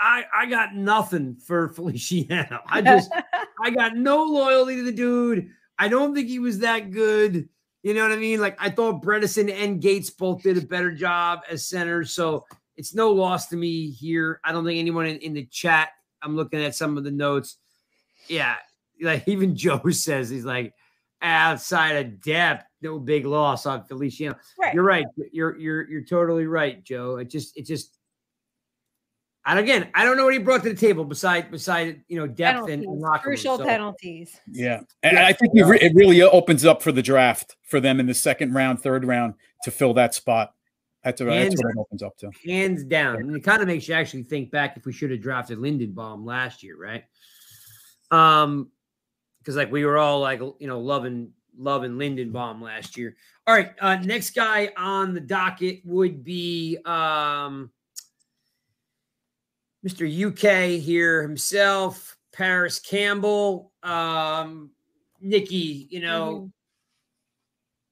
[0.00, 2.60] I, I got nothing for Feliciano.
[2.66, 3.10] I just
[3.62, 5.50] I got no loyalty to the dude.
[5.78, 7.48] I don't think he was that good.
[7.82, 8.40] You know what I mean?
[8.40, 12.12] Like I thought Bredeson and Gates both did a better job as centers.
[12.12, 14.40] So it's no loss to me here.
[14.44, 15.90] I don't think anyone in, in the chat.
[16.22, 17.56] I'm looking at some of the notes.
[18.28, 18.56] Yeah,
[19.00, 20.74] like even Joe says he's like
[21.22, 24.36] outside of depth, no big loss on Feliciano.
[24.58, 24.74] Right.
[24.74, 25.06] You're right.
[25.32, 27.16] You're you're you're totally right, Joe.
[27.16, 27.96] It just it just
[29.50, 32.26] and again, I don't know what he brought to the table beside beside you know
[32.26, 33.66] depth penalties, and, and crucial room, so.
[33.66, 34.40] penalties.
[34.52, 35.26] Yeah, and yeah.
[35.26, 38.80] I think it really opens up for the draft for them in the second round,
[38.80, 39.34] third round
[39.64, 40.54] to fill that spot.
[41.02, 42.30] That's, what, hands, that's what it opens up to.
[42.46, 45.20] Hands down, and it kind of makes you actually think back if we should have
[45.20, 47.04] drafted Linderbaum last year, right?
[48.12, 48.70] Um,
[49.40, 53.16] because like we were all like you know loving loving Linderbaum last year.
[53.48, 57.70] All right, uh, next guy on the docket would be um
[59.86, 60.06] Mr.
[60.06, 64.70] UK here himself, Parris Campbell, um,
[65.20, 66.50] Nikki, you know,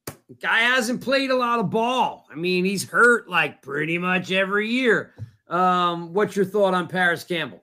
[0.08, 0.34] mm-hmm.
[0.40, 2.26] guy hasn't played a lot of ball.
[2.30, 5.14] I mean, he's hurt like pretty much every year.
[5.48, 7.62] Um, what's your thought on Parris Campbell?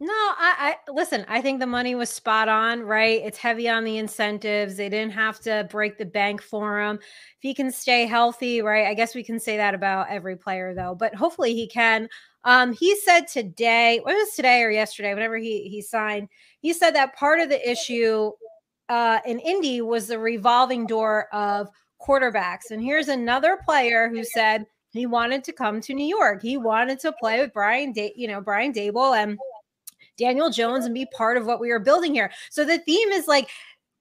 [0.00, 1.24] No, I, I listen.
[1.28, 3.22] I think the money was spot on, right?
[3.24, 4.76] It's heavy on the incentives.
[4.76, 6.96] They didn't have to break the bank for him.
[6.96, 8.86] If he can stay healthy, right?
[8.86, 10.94] I guess we can say that about every player, though.
[10.94, 12.08] But hopefully, he can.
[12.44, 16.28] Um, he said today, what was today or yesterday, whenever he he signed,
[16.60, 18.32] he said that part of the issue
[18.88, 21.68] uh, in Indy was the revolving door of
[22.00, 22.70] quarterbacks.
[22.70, 26.42] And here's another player who said he wanted to come to New York.
[26.42, 29.38] He wanted to play with Brian, da- you know, Brian Daboll and
[30.16, 32.30] Daniel Jones and be part of what we are building here.
[32.50, 33.48] So the theme is like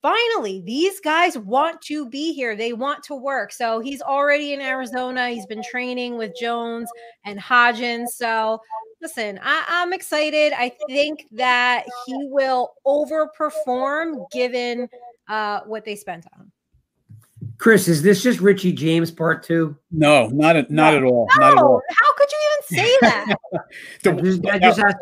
[0.04, 2.56] finally these guys want to be here.
[2.56, 3.52] They want to work.
[3.52, 5.30] So he's already in arizona.
[5.30, 6.92] He's been training with jones
[7.26, 8.10] and hodgins.
[8.10, 8.62] So
[9.02, 10.54] listen I, am excited.
[10.54, 14.90] I think that he will overperform given
[15.28, 16.42] uh, what they spent on.
[16.42, 16.52] Him
[17.58, 19.76] chris is this just richie james part two?
[19.90, 21.44] No not, a, not no, at all no.
[21.44, 21.82] not at all.
[21.90, 23.36] how could you even say that?
[24.04, 24.98] The, I just, I just asked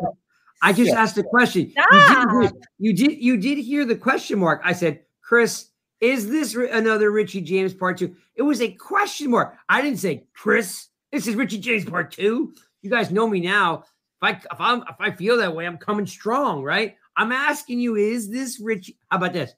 [0.62, 1.00] I just yeah.
[1.00, 1.72] asked a question.
[1.76, 4.62] You did, you did, you did hear the question mark.
[4.64, 5.70] I said, Chris,
[6.00, 8.14] is this another Richie James part two?
[8.36, 9.56] It was a question mark.
[9.68, 12.54] I didn't say, Chris, this is Richie James part two.
[12.80, 13.84] You guys know me now.
[14.20, 16.96] If I if I'm if I feel that way, I'm coming strong, right?
[17.16, 18.96] I'm asking you, is this Richie?
[19.10, 19.52] How about this,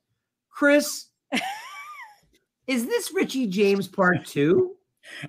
[0.50, 1.06] Chris?
[2.66, 4.76] is this Richie James part two?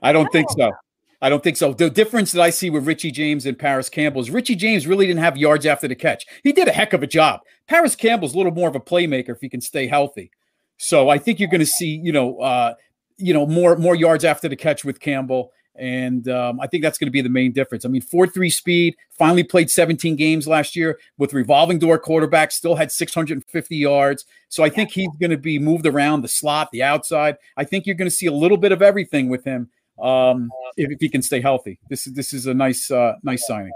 [0.02, 0.72] I don't think so.
[1.21, 1.73] I don't think so.
[1.73, 5.06] The difference that I see with Richie James and Parris Campbell is Richie James really
[5.08, 6.25] didn't have yards after the catch.
[6.43, 7.41] He did a heck of a job.
[7.67, 10.32] Parris Campbell's a little more of a playmaker if he can stay healthy.
[10.78, 12.73] So I think you're going to see, you know, uh,
[13.17, 16.97] you know, more more yards after the catch with Campbell, and um, I think that's
[16.97, 17.86] going to be the main difference.
[17.86, 18.95] I mean, four three speed.
[19.12, 22.51] Finally played 17 games last year with revolving door quarterback.
[22.51, 24.25] Still had 650 yards.
[24.49, 27.38] So I think he's going to be moved around the slot, the outside.
[27.56, 29.69] I think you're going to see a little bit of everything with him
[30.01, 31.79] um, if, if he can stay healthy.
[31.89, 33.71] This is this is a nice uh, nice signing.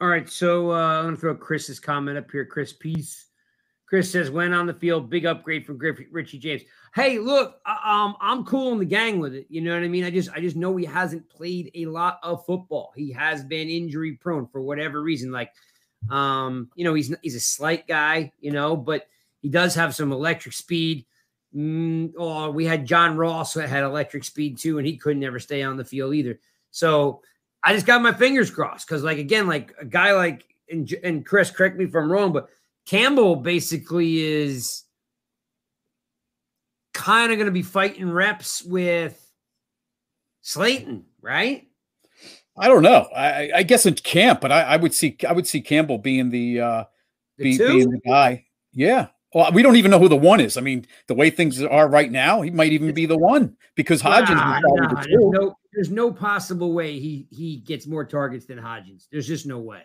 [0.00, 2.44] All right, so uh, I'm to throw Chris's comment up here.
[2.44, 3.26] Chris, peace.
[3.88, 6.62] Chris says, when on the field, big upgrade from Griff- Richie James.
[6.94, 9.46] Hey, look, um, I'm cool in the gang with it.
[9.48, 10.04] You know what I mean?
[10.04, 12.92] I just, I just know he hasn't played a lot of football.
[12.94, 15.32] He has been injury prone for whatever reason.
[15.32, 15.52] Like,
[16.10, 19.08] um, you know, he's he's a slight guy, you know, but
[19.40, 21.06] he does have some electric speed.
[21.58, 25.40] Mm, oh, we had John Ross that had electric speed too, and he couldn't ever
[25.40, 26.38] stay on the field either.
[26.70, 27.22] So
[27.64, 31.26] I just got my fingers crossed because, like, again, like a guy like and, and
[31.26, 32.48] Chris, correct me if I'm wrong, but
[32.86, 34.84] Campbell basically is
[36.94, 39.20] kind of going to be fighting reps with
[40.42, 41.66] Slayton, right?
[42.56, 43.08] I don't know.
[43.14, 46.30] I, I guess in camp, but I, I, would see I would see Campbell being
[46.30, 46.84] the uh
[47.36, 48.46] the be, being the guy.
[48.72, 49.08] Yeah.
[49.34, 50.56] Well, we don't even know who the one is.
[50.56, 54.00] I mean, the way things are right now, he might even be the one because
[54.00, 58.46] Hodgins nah, nah, the there's no, there's no possible way he he gets more targets
[58.46, 59.06] than Hodgins.
[59.12, 59.82] There's just no way.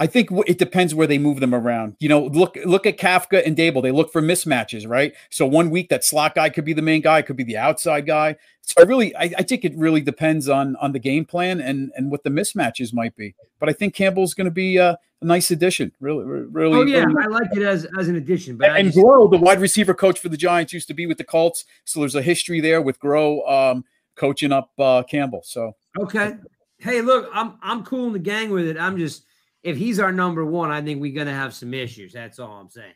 [0.00, 1.96] I think it depends where they move them around.
[1.98, 3.82] You know, look look at Kafka and Daboll.
[3.82, 5.12] They look for mismatches, right?
[5.28, 8.06] So one week that slot guy could be the main guy, could be the outside
[8.06, 8.36] guy.
[8.62, 11.90] So I really, I, I think it really depends on on the game plan and
[11.96, 13.34] and what the mismatches might be.
[13.58, 15.90] But I think Campbell's going to be a, a, nice addition.
[15.98, 16.76] Really, really.
[16.76, 17.24] Oh yeah, really.
[17.24, 18.56] I like it as as an addition.
[18.56, 21.18] But and, just, Groh, the wide receiver coach for the Giants, used to be with
[21.18, 23.84] the Colts, so there's a history there with Groh um,
[24.14, 25.42] coaching up uh, Campbell.
[25.44, 26.36] So okay.
[26.76, 28.78] Hey, look, I'm I'm cool in the gang with it.
[28.78, 29.24] I'm just
[29.62, 32.12] if he's our number one, I think we're going to have some issues.
[32.12, 32.94] That's all I'm saying.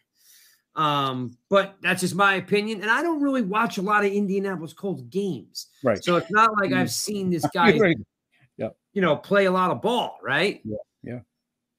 [0.74, 2.80] Um, but that's just my opinion.
[2.80, 5.66] And I don't really watch a lot of Indianapolis Colts games.
[5.82, 6.02] Right.
[6.02, 7.96] So it's not like I've seen this guy, right.
[8.56, 8.68] yeah.
[8.92, 10.60] you know, play a lot of ball, right?
[10.64, 10.76] Yeah.
[11.02, 11.20] Yeah.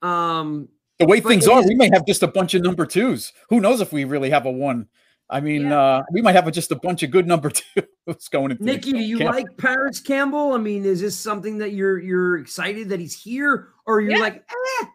[0.02, 0.70] Um,
[1.00, 3.34] the way things are, we may have just a bunch of number twos.
[3.50, 4.88] Who knows if we really have a one?
[5.30, 5.80] I mean, yeah.
[5.80, 7.86] uh, we might have a, just a bunch of good number twos
[8.32, 8.64] going into.
[8.64, 9.36] Nikki, do you camp.
[9.36, 10.54] like Parris Campbell?
[10.54, 14.20] I mean, is this something that you're you're excited that he's here, or you're yeah.
[14.20, 14.86] like, eh?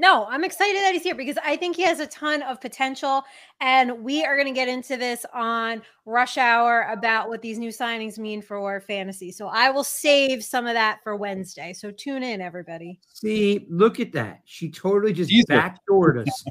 [0.00, 3.24] No, I'm excited that he's here because I think he has a ton of potential.
[3.60, 7.70] And we are going to get into this on Rush Hour about what these new
[7.70, 9.32] signings mean for fantasy.
[9.32, 11.72] So I will save some of that for Wednesday.
[11.72, 13.00] So tune in, everybody.
[13.12, 14.42] See, look at that.
[14.44, 15.46] She totally just Teaser.
[15.48, 16.44] backdoored us.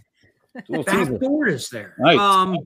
[0.69, 1.95] backdoored us there.
[1.99, 2.19] Nice.
[2.19, 2.57] Um,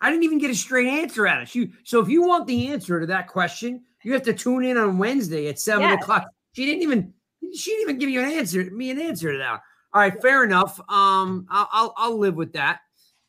[0.00, 1.48] I didn't even get a straight answer at it.
[1.48, 4.76] She, so if you want the answer to that question, you have to tune in
[4.76, 6.02] on Wednesday at seven yes.
[6.02, 6.28] o'clock.
[6.52, 7.12] She didn't even
[7.54, 9.60] she didn't even give you an answer, me an answer to that.
[9.92, 10.78] All right, fair enough.
[10.88, 12.80] Um, I'll I'll, I'll live with that.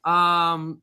[0.06, 0.82] Um,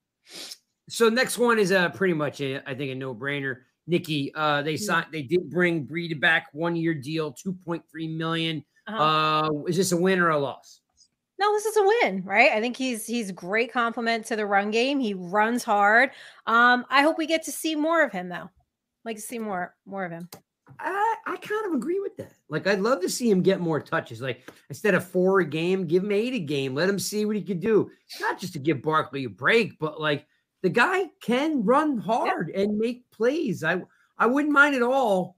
[0.88, 3.59] so next one is a pretty much a, I think a no brainer.
[3.87, 8.09] Nikki, uh, they signed they did bring Breida back one year deal, two point three
[8.09, 8.64] million.
[8.88, 9.03] Uh-huh.
[9.03, 10.81] Uh, is this a win or a loss?
[11.38, 12.53] No, this is a win, right?
[12.53, 14.99] I think he's he's great compliment to the run game.
[14.99, 16.11] He runs hard.
[16.46, 18.51] Um, I hope we get to see more of him though.
[19.05, 20.29] Like to see more more of him.
[20.81, 22.33] I, I kind of agree with that.
[22.49, 24.20] Like, I'd love to see him get more touches.
[24.20, 26.75] Like, instead of four a game, give him eight a game.
[26.75, 27.90] Let him see what he could do.
[28.20, 30.27] Not just to give Barkley a break, but like
[30.62, 32.62] the guy can run hard yeah.
[32.62, 33.62] and make plays.
[33.62, 33.83] I
[34.18, 35.37] I wouldn't mind at all,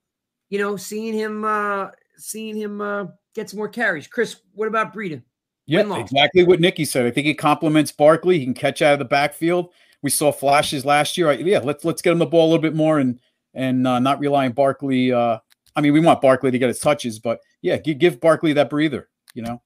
[0.49, 4.07] you know, seeing him uh seeing him uh get some more carries.
[4.07, 5.23] Chris, what about Breida?
[5.69, 7.07] Yeah, exactly what Nikki said.
[7.07, 8.39] I think he complements Barkley.
[8.39, 9.71] He can catch out of the backfield.
[10.03, 11.31] We saw flashes last year.
[11.33, 13.21] Yeah, let's let's get him the ball a little bit more and
[13.55, 15.39] and uh, not relying Barkley uh,
[15.79, 18.69] I mean, we want Barkley to get his touches, but yeah, give, give Barkley that
[18.69, 19.09] breather.
[19.33, 19.63] You know.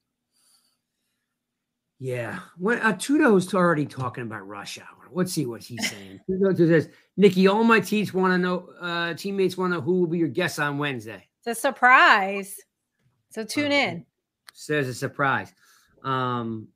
[1.99, 2.39] Yeah.
[2.59, 5.09] When uh, Tudo's already talking about rush hour.
[5.11, 6.19] Let's see what he's saying.
[6.29, 10.01] Tudo says, Nikki, all my teams want to know, uh, teammates want to know who
[10.01, 11.27] will be your guest on Wednesday.
[11.39, 12.59] It's a surprise.
[13.29, 14.05] So tune Uh, in.
[14.53, 15.53] Says a surprise.
[16.03, 16.67] Um,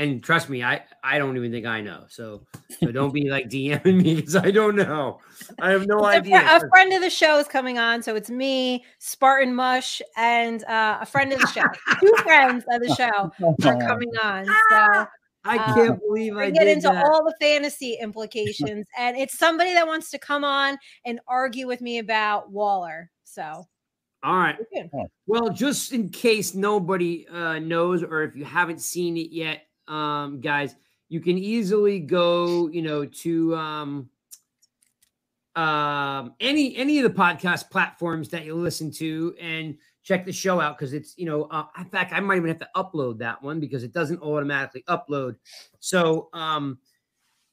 [0.00, 2.04] and trust me, I I don't even think I know.
[2.08, 2.46] So,
[2.78, 5.20] so don't be like DMing me because I don't know.
[5.60, 6.40] I have no It's idea.
[6.40, 10.98] a friend of the show is coming on, so it's me, Spartan Mush, and uh,
[11.02, 11.64] a friend of the show.
[12.00, 13.30] Two friends of the show
[13.68, 14.46] are coming on.
[14.46, 15.06] So
[15.44, 17.04] I um, can't believe I get into that.
[17.04, 21.82] all the fantasy implications, and it's somebody that wants to come on and argue with
[21.82, 23.10] me about Waller.
[23.24, 23.66] So
[24.22, 24.56] all right.
[25.26, 30.40] Well, just in case nobody uh, knows, or if you haven't seen it yet, um,
[30.40, 30.74] guys,
[31.08, 34.10] you can easily go, you know, to um,
[35.56, 40.60] um, any any of the podcast platforms that you listen to and check the show
[40.60, 43.42] out because it's, you know, uh, in fact, I might even have to upload that
[43.42, 45.36] one because it doesn't automatically upload.
[45.80, 46.78] So, um,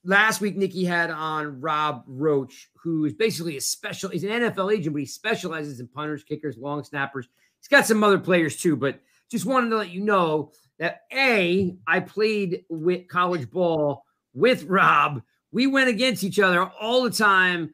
[0.03, 4.09] last week Nikki had on Rob Roach, who is basically a special.
[4.09, 7.27] He's an NFL agent, but he specializes in punters, kickers, long snappers.
[7.59, 11.75] He's got some other players too, but just wanted to let you know that a
[11.85, 15.21] I played with college ball with Rob.
[15.51, 17.71] We went against each other all the time.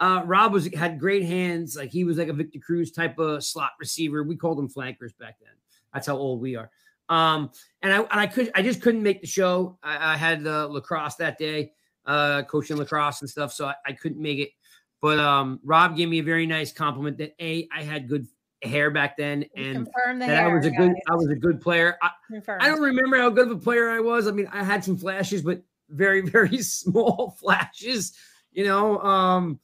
[0.00, 3.44] Uh, Rob was had great hands, like he was like a Victor Cruz type of
[3.44, 4.22] slot receiver.
[4.22, 5.52] We called them flankers back then.
[5.92, 6.70] That's how old we are.
[7.08, 7.50] Um,
[7.82, 9.78] and I and I could I just couldn't make the show.
[9.82, 11.72] I, I had uh, lacrosse that day,
[12.06, 14.50] uh, coaching lacrosse and stuff, so I, I couldn't make it.
[15.00, 18.26] But um, Rob gave me a very nice compliment that a I had good
[18.62, 21.02] hair back then, and the that I was a good guys.
[21.10, 21.98] I was a good player.
[22.02, 22.10] I,
[22.60, 24.26] I don't remember how good of a player I was.
[24.26, 28.14] I mean, I had some flashes, but very very small flashes,
[28.52, 28.98] you know.
[29.00, 29.60] Um,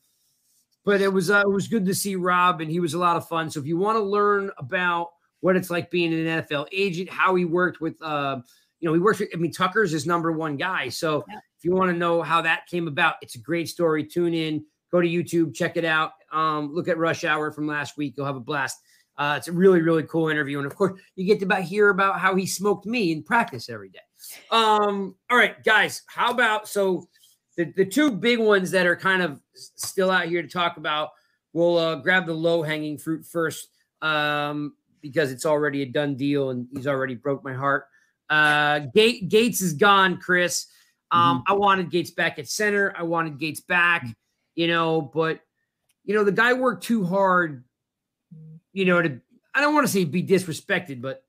[0.84, 3.16] but it was uh, it was good to see Rob, and he was a lot
[3.16, 3.50] of fun.
[3.50, 5.08] So if you want to learn about
[5.40, 8.40] what it's like being an NFL agent, how he worked with, uh,
[8.80, 9.30] you know, he worked with.
[9.34, 10.88] I mean, Tucker's his number one guy.
[10.88, 11.38] So Yeah.
[11.58, 14.04] if you want to know how that came about, it's a great story.
[14.04, 16.12] Tune in, go to YouTube, check it out.
[16.32, 18.14] Um, look at Rush Hour from last week.
[18.16, 18.78] You'll have a blast.
[19.16, 20.58] Uh, it's a really, really cool interview.
[20.58, 23.68] And of course, you get to about hear about how he smoked me in practice
[23.68, 23.98] every day.
[24.50, 27.06] Um, all right, guys, how about so
[27.56, 31.10] the, the two big ones that are kind of still out here to talk about,
[31.52, 33.68] we'll uh, grab the low hanging fruit first
[34.00, 37.86] um, because it's already a done deal and he's already broke my heart.
[38.28, 40.66] Uh, Gate, Gates is gone, Chris.
[41.10, 42.94] Um, I wanted Gates back at center.
[42.96, 44.06] I wanted Gates back,
[44.54, 45.40] you know, but
[46.04, 47.64] you know, the guy worked too hard,
[48.72, 49.20] you know, to
[49.54, 51.24] I don't want to say be disrespected, but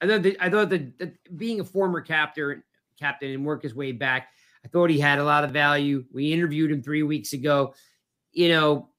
[0.00, 2.62] I thought that I thought that, that being a former captain
[2.98, 4.28] captain and work his way back,
[4.64, 6.04] I thought he had a lot of value.
[6.12, 7.74] We interviewed him three weeks ago.
[8.32, 8.90] You know,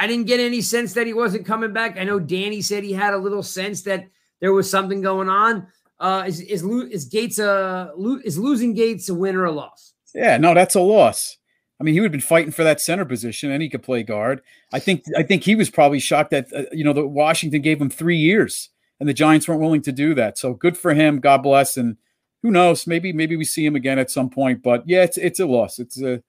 [0.00, 1.98] I didn't get any sense that he wasn't coming back.
[1.98, 4.06] I know Danny said he had a little sense that
[4.40, 5.66] there was something going on.
[5.98, 7.92] Uh, is is is Gates a
[8.24, 9.92] is losing Gates a win or a loss?
[10.14, 11.36] Yeah, no, that's a loss.
[11.78, 14.02] I mean, he would have been fighting for that center position, and he could play
[14.02, 14.40] guard.
[14.72, 15.04] I think.
[15.18, 18.16] I think he was probably shocked that uh, you know that Washington gave him three
[18.16, 18.70] years,
[19.00, 20.38] and the Giants weren't willing to do that.
[20.38, 21.20] So good for him.
[21.20, 21.76] God bless.
[21.76, 21.98] And
[22.42, 22.86] who knows?
[22.86, 24.62] Maybe maybe we see him again at some point.
[24.62, 25.78] But yeah, it's it's a loss.
[25.78, 26.22] It's a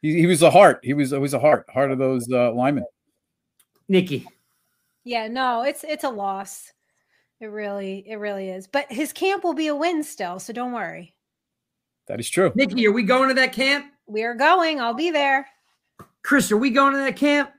[0.00, 0.80] he, he was a heart.
[0.82, 2.84] He was always a heart heart of those uh, linemen.
[3.88, 4.26] Nikki.
[5.04, 6.72] Yeah, no, it's it's a loss.
[7.40, 8.66] It really, it really is.
[8.66, 11.14] But his camp will be a win still, so don't worry.
[12.08, 12.52] That is true.
[12.54, 13.86] Nikki, are we going to that camp?
[14.06, 14.80] We are going.
[14.80, 15.46] I'll be there.
[16.24, 17.50] Chris, are we going to that camp?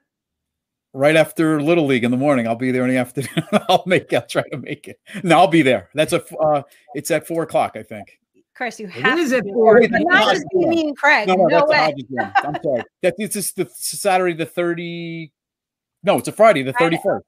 [0.94, 3.48] Right after Little League in the morning, I'll be there in the afternoon.
[3.70, 4.12] I'll make.
[4.12, 5.00] I'll try to make it.
[5.24, 5.90] No, I'll be there.
[5.94, 6.24] That's a.
[6.38, 6.64] Uh,
[6.96, 8.20] it's at four o'clock, I think.
[8.56, 9.76] Chris, you It have is to at be four.
[9.80, 9.82] there.
[9.84, 11.28] Wait, But that's not not just me and Craig.
[11.30, 12.32] No, No, no, that's the way.
[12.44, 12.84] I'm sorry.
[13.04, 15.32] That it's just the Saturday the thirty.
[16.04, 17.26] No, it's a Friday the thirty first.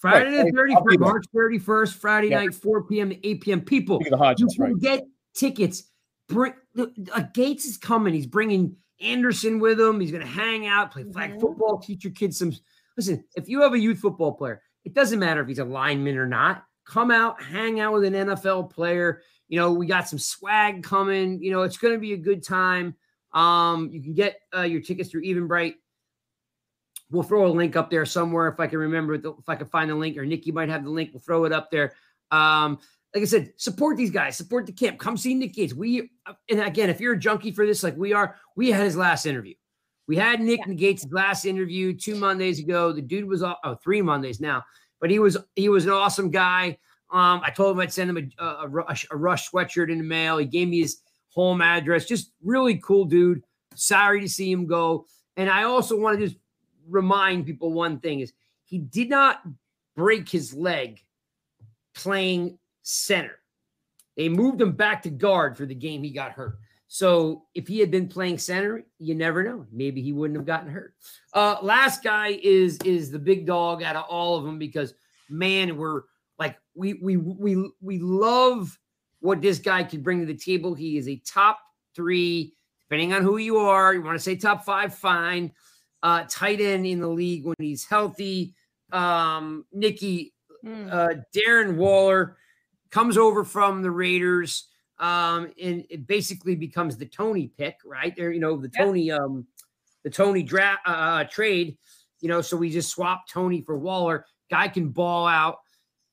[0.00, 0.98] Friday Right, the 31st.
[0.98, 2.40] March 31st, Friday Yeah.
[2.40, 3.10] night, 4 p.m.
[3.10, 3.60] to 8 p.m.
[3.60, 4.78] People, The you can right?
[4.80, 5.84] get tickets.
[6.28, 8.12] Bring the, uh, Gates is coming.
[8.12, 10.00] He's bringing Anderson with him.
[10.00, 11.40] He's going to hang out, play flag Mhm.
[11.40, 12.52] football, teach your kids some.
[12.96, 16.16] Listen, if you have a youth football player, it doesn't matter if he's a lineman
[16.18, 16.64] or not.
[16.84, 19.22] Come out, hang out with an NFL player.
[19.48, 21.40] You know, we got some swag coming.
[21.40, 22.96] You know, it's going to be a good time.
[23.32, 25.74] Um, you can get uh, your tickets through Eventbrite.
[27.12, 29.90] We'll throw a link up there somewhere if I can remember, if I can find
[29.90, 31.10] the link, or Nikki might have the link.
[31.12, 31.92] We'll throw it up there.
[32.30, 32.78] Um,
[33.14, 34.98] like I said, support these guys, support the camp.
[34.98, 35.74] Come see Nick Gates.
[35.74, 36.10] We
[36.50, 39.26] and again, if you're a junkie for this, like we are, we had his last
[39.26, 39.54] interview.
[40.08, 40.72] We had Nick Yeah.
[40.74, 42.92] Gates' last interview two Mondays ago.
[42.92, 43.54] The dude was oh
[43.84, 44.64] three Mondays now,
[45.00, 46.78] but he was he was an awesome guy.
[47.10, 49.98] Um, I told him I'd send him a, a, a rush a rush sweatshirt in
[49.98, 50.38] the mail.
[50.38, 52.06] He gave me his home address.
[52.06, 53.42] Just really cool dude.
[53.74, 55.06] Sorry to see him go.
[55.36, 56.38] And I also want to just
[56.88, 58.32] remind people one thing is
[58.64, 59.42] he did not
[59.96, 61.02] break his leg
[61.94, 63.38] playing center.
[64.16, 66.58] They moved him back to guard for the game he got hurt.
[66.88, 69.66] So if he had been playing center, you never know.
[69.72, 70.94] Maybe he wouldn't have gotten hurt.
[71.32, 74.92] Uh, last guy is is the big dog out of all of them because
[75.30, 76.02] man, we're
[76.38, 78.78] like we we we we love
[79.20, 80.74] what this guy can bring to the table.
[80.74, 81.60] He is a top
[81.94, 83.94] three, depending on who you are.
[83.94, 85.52] You want to say top five, fine.
[86.02, 88.54] Uh, tight end in the league when he's healthy.
[88.90, 90.34] Um, Nikki,
[90.64, 90.92] mm.
[90.92, 92.36] uh, Darren Waller
[92.90, 94.68] comes over from the Raiders.
[94.98, 98.14] Um, and it basically becomes the Tony pick, right?
[98.16, 99.46] There, you know, the Tony, um,
[100.04, 101.76] the Tony draft uh, uh, trade.
[102.20, 104.26] You know, so we just swapped Tony for Waller.
[104.50, 105.58] Guy can ball out.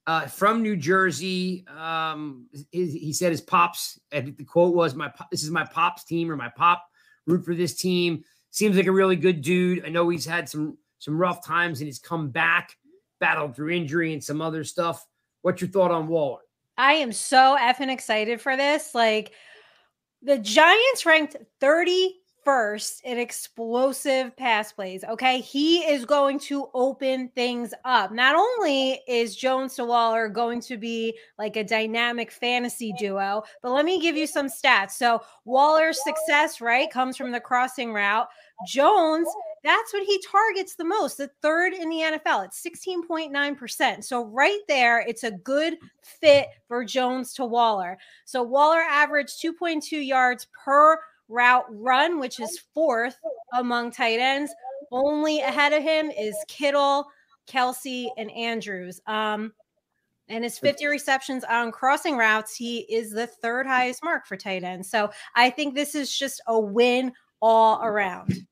[0.07, 1.63] Uh, from New Jersey.
[1.67, 3.99] Um, his, he said his pops.
[4.11, 6.83] I think the quote was, "My this is my pops team or my pop
[7.27, 9.85] root for this team." Seems like a really good dude.
[9.85, 12.75] I know he's had some some rough times and he's come back,
[13.19, 15.05] battled through injury and some other stuff.
[15.41, 16.41] What's your thought on Waller?
[16.77, 18.93] I am so effing excited for this.
[18.93, 19.33] Like
[20.21, 21.37] the Giants ranked
[22.49, 25.03] 31st in explosive pass plays.
[25.03, 25.41] Okay.
[25.41, 28.11] He is going to open things up.
[28.11, 33.71] Not only is Jones to Waller going to be like a dynamic fantasy duo, but
[33.71, 34.91] let me give you some stats.
[34.91, 38.27] So Waller's success, right, comes from the crossing route.
[38.67, 39.27] Jones
[39.63, 42.45] that's what he targets the most, the third in the NFL.
[42.45, 44.03] It's 16.9%.
[44.03, 47.97] So, right there, it's a good fit for Jones to Waller.
[48.23, 50.97] So, Waller averaged 2.2 yards per
[51.29, 53.17] route run, which is fourth
[53.53, 54.51] among tight ends.
[54.91, 57.05] Only ahead of him is Kittle,
[57.47, 58.99] Kelce, and Andrews.
[59.07, 59.53] Um,
[60.27, 64.63] and his 50 receptions on crossing routes, he is the third highest mark for tight
[64.63, 64.89] ends.
[64.89, 68.45] So I think this is just a win all around.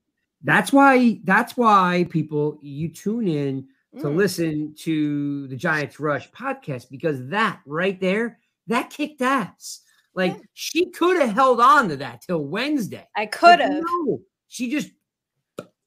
[0.44, 3.68] That's why that's why people you tune in
[4.00, 4.16] to mm.
[4.16, 9.82] listen to the Giants Rush podcast because that right there, that kicked ass.
[10.18, 10.42] Like yeah.
[10.56, 13.08] she could have held on to that till Wednesday.
[13.16, 13.72] I could have.
[13.72, 14.90] No, she just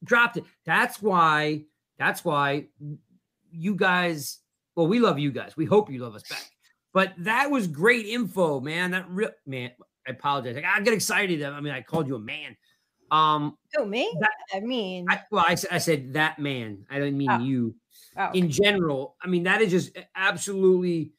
[0.05, 0.45] dropped it.
[0.65, 1.65] That's why.
[1.99, 2.69] That's why
[3.51, 4.39] you guys.
[4.77, 5.57] Well, we love you guys.
[5.57, 6.49] We hope you love us back.
[6.95, 8.93] But that was great info, man.
[8.93, 9.73] That real man.
[10.07, 10.63] I apologize.
[10.65, 11.43] I get excited.
[11.43, 12.57] I mean, I called you a man.
[13.11, 14.17] Um, oh, me?
[14.21, 16.87] That, I mean, I, well, I, I, said that man.
[16.89, 17.41] I didn't mean oh.
[17.41, 17.75] you.
[18.17, 18.39] Oh, okay.
[18.39, 21.13] In general, I mean that is just absolutely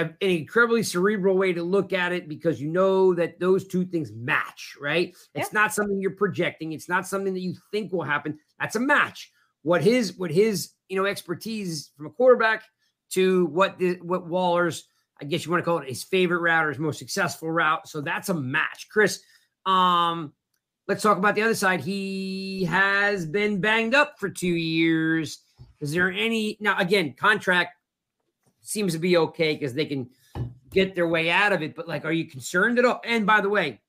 [0.00, 4.12] an incredibly cerebral way to look at it because you know that those two things
[4.12, 5.14] match, right?
[5.34, 5.42] Yeah.
[5.42, 6.72] It's not something you're projecting.
[6.72, 8.38] It's not something that you think will happen.
[8.58, 9.32] That's a match.
[9.62, 12.64] What his what his you know expertise from a quarterback
[13.10, 14.84] to what the what Waller's
[15.20, 17.86] I guess you want to call it his favorite route or his most successful route.
[17.86, 19.20] So that's a match, Chris.
[19.66, 20.32] Um,
[20.90, 21.82] Let's talk about the other side.
[21.82, 25.38] He has been banged up for two years.
[25.78, 26.76] Is there any now?
[26.78, 27.76] Again, contract
[28.62, 30.08] seems to be okay because they can
[30.70, 31.74] get their way out of it.
[31.74, 33.00] But like, are you concerned at all?
[33.04, 33.80] And by the way,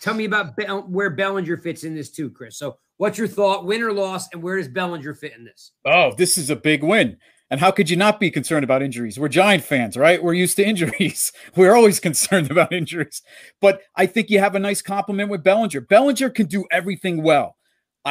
[0.00, 0.54] tell me about
[0.88, 2.58] where Bellinger fits in this too, Chris.
[2.58, 5.72] So, what's your thought, win or loss, and where does Bellinger fit in this?
[5.84, 7.16] Oh, this is a big win.
[7.50, 9.18] And how could you not be concerned about injuries?
[9.18, 10.22] We're Giant fans, right?
[10.22, 11.32] We're used to injuries.
[11.56, 13.22] We're always concerned about injuries.
[13.60, 15.80] But I think you have a nice compliment with Bellinger.
[15.82, 17.56] Bellinger can do everything well.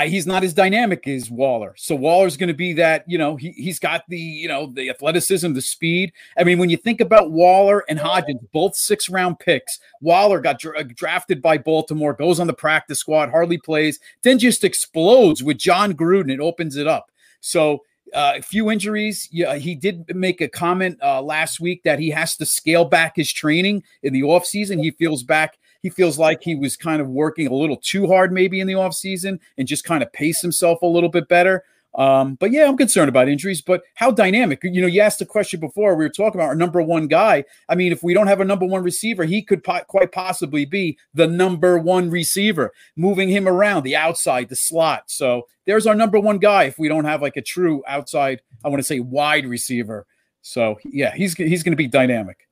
[0.06, 1.74] He's not as dynamic as Waller.
[1.78, 4.90] So Waller's going to be that, you know, he, he's got the, you know, the
[4.90, 6.14] athleticism, the speed.
[6.38, 10.60] I mean, when you think about Waller and Hodgins, both six round picks, Waller got
[10.60, 15.58] dra- drafted by Baltimore, goes on the practice squad, hardly plays, then just explodes with
[15.58, 16.32] Jon Gruden.
[16.32, 17.12] It opens it up.
[17.40, 17.84] So
[18.14, 19.28] uh, a few injuries.
[19.32, 23.16] Yeah, he did make a comment uh, last week that he has to scale back
[23.16, 24.82] his training in the offseason.
[24.82, 25.58] He feels back.
[25.88, 28.74] He feels like he was kind of working a little too hard maybe in the
[28.74, 31.64] offseason and just kind of pace himself a little bit better.
[31.96, 33.62] Um, but yeah, I'm concerned about injuries.
[33.62, 34.60] But how dynamic?
[34.64, 35.96] You know, you asked the question before.
[35.96, 37.46] We were talking about our number one guy.
[37.70, 40.66] I mean, if we don't have a number one receiver, he could po- quite possibly
[40.66, 45.04] be the number one receiver, moving him around the outside, the slot.
[45.08, 46.66] So there's our number one guy.
[46.66, 50.06] If we don't have like a true outside, I want to say wide receiver.
[50.42, 52.47] So yeah, he's he's going to be dynamic.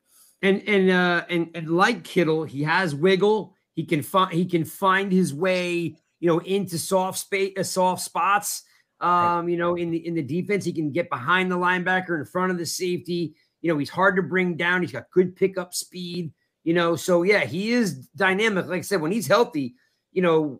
[0.46, 3.56] And and uh and and like Kittle, he has wiggle.
[3.74, 8.04] He can find he can find his way, you know, into soft space, uh, soft
[8.04, 8.64] spots
[9.00, 12.26] um, you know, in the in the defense, he can get behind the linebacker in
[12.26, 13.36] front of the safety.
[13.62, 14.82] You know, he's hard to bring down.
[14.82, 16.32] He's got good pickup speed.
[16.64, 18.68] You know, so yeah, he is dynamic.
[18.68, 19.76] Like I said, when he's healthy,
[20.12, 20.60] you know,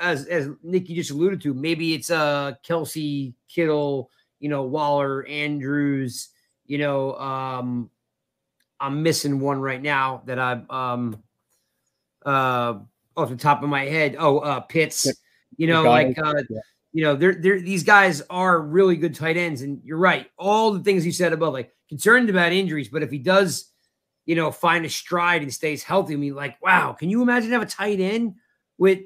[0.00, 6.28] as as Nikki just alluded to, maybe it's uh Kelce, Kittle, you know, Waller, Andrews.
[6.64, 7.90] You know, um,
[8.80, 11.22] I'm missing one right now that I'm um
[12.24, 12.78] uh
[13.16, 14.16] off the top of my head.
[14.18, 15.06] Oh, uh Pitts.
[15.56, 16.60] You know, like uh, yeah
[16.96, 19.60] you know, they're, they're these guys are really good tight ends.
[19.60, 20.30] And you're right.
[20.38, 23.70] All the things you said above, like concerned about injuries, but if he does,
[24.24, 27.50] you know, find a stride and stays healthy, I mean, like, wow, can you imagine
[27.50, 28.36] have a tight end
[28.78, 29.00] with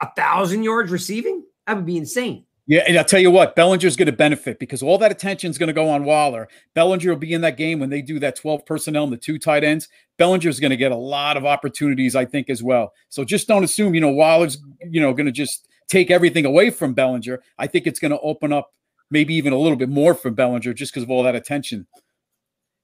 [0.00, 1.44] a thousand yards receiving?
[1.68, 2.44] That would be insane.
[2.68, 5.58] Yeah, and I'll tell you what, Bellinger's going to benefit because all that attention is
[5.58, 6.48] going to go on Waller.
[6.74, 9.38] Bellinger will be in that game when they do that 12 personnel and the two
[9.38, 9.88] tight ends.
[10.16, 12.92] Bellinger's going to get a lot of opportunities, I think, as well.
[13.08, 16.70] So just don't assume, you know, Waller's, you know, going to just take everything away
[16.70, 17.42] from Bellinger.
[17.58, 18.72] I think it's going to open up
[19.10, 21.86] maybe even a little bit more from Bellinger just because of all that attention.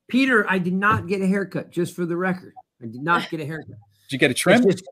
[0.08, 2.54] Peter, I did not get a haircut, just for the record.
[2.82, 3.76] I did not get a haircut.
[4.08, 4.64] Did you get a trim?
[4.64, 4.82] Just,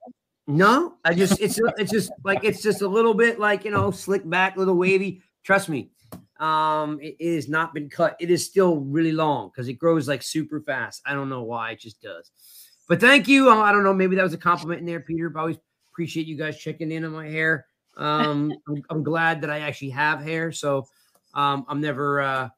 [0.46, 3.90] no, I just it's it's just like it's just a little bit like you know
[3.90, 5.22] slick back, little wavy.
[5.42, 5.90] Trust me,
[6.38, 8.16] um, it, it has not been cut.
[8.20, 11.02] It is still really long because it grows like super fast.
[11.04, 12.30] I don't know why it just does.
[12.88, 13.50] But thank you.
[13.50, 13.92] I don't know.
[13.92, 15.28] Maybe that was a compliment in there, Peter.
[15.30, 15.58] But I always
[15.92, 17.66] appreciate you guys checking in on my hair.
[17.96, 20.86] Um, I'm, I'm, glad that I actually have hair, so
[21.34, 22.48] um, I'm never uh,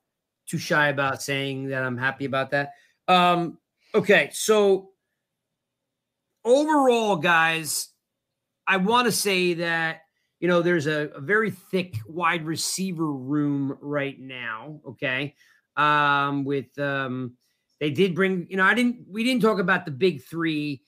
[0.47, 2.73] too shy about saying that I'm happy about that.
[3.07, 3.59] Um,
[3.95, 4.91] okay, so
[6.49, 7.89] overall, guys,
[8.67, 10.01] I want to say that
[10.41, 14.81] you know there's a, a, very thick wide receiver room right now.
[14.87, 15.35] Okay,
[15.77, 17.35] um, with um,
[17.81, 20.83] they did bring you know I didn't we didn't talk about the big three,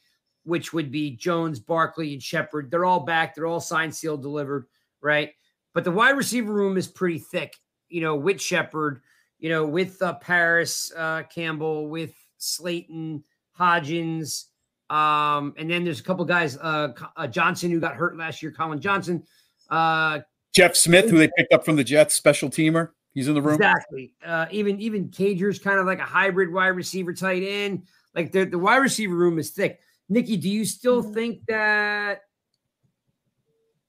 [0.44, 2.70] which would be Jones, Barkley, and Shepard.
[2.70, 3.34] They're all back.
[3.34, 4.66] They're all signed, sealed, delivered.
[5.02, 5.32] Right,
[5.74, 7.54] but the wide receiver room is pretty thick.
[7.88, 9.00] You know, with Shepard,
[9.38, 13.24] you know, with uh, Parris uh, Campbell, with Slayton,
[13.58, 14.44] Hodgins.
[14.90, 18.50] Um, and then there's a couple guys, uh, uh, Johnson, who got hurt last year,
[18.50, 19.22] Collin Johnson.
[19.70, 20.20] Uh,
[20.52, 22.90] Jeff Smith, who they picked up from the Jets, special teamer.
[23.14, 23.54] He's in the room.
[23.54, 24.12] Exactly.
[24.24, 27.84] Uh, even even Cager's kind of like a hybrid wide receiver tight end.
[28.14, 29.80] Like the, the wide receiver room is thick.
[30.08, 31.14] Nikki, do you still mm-hmm.
[31.14, 32.22] think that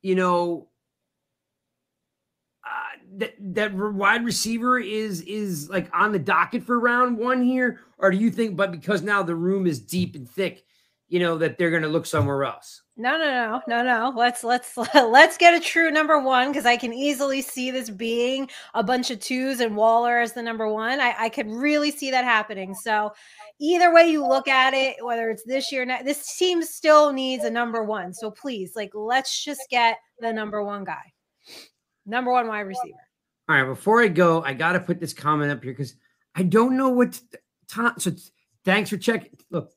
[0.04, 0.70] you know
[2.64, 7.80] uh, that that wide receiver is is like on the docket for round one here,
[7.98, 10.64] or do you think, but because now the room is deep and thick,
[11.12, 12.84] you know that they're going to look somewhere else.
[12.96, 14.14] No, no, no, no, no.
[14.18, 18.50] Let's let's let's get a true number one because I can easily see this being
[18.74, 21.02] a bunch of twos and Waller as the number one.
[21.02, 22.74] I, I could really see that happening.
[22.74, 23.12] So
[23.60, 27.12] either way you look at it, whether it's this year, or not, this team still
[27.12, 28.14] needs a number one.
[28.14, 31.12] So please, like, let's just get the number one guy,
[32.06, 32.98] number one wide receiver.
[33.50, 33.68] All right.
[33.68, 35.96] Before I go, I got to put this comment up here because
[36.36, 37.20] I don't know what.
[37.68, 38.14] To, so
[38.64, 39.38] thanks for checking.
[39.50, 39.72] Look,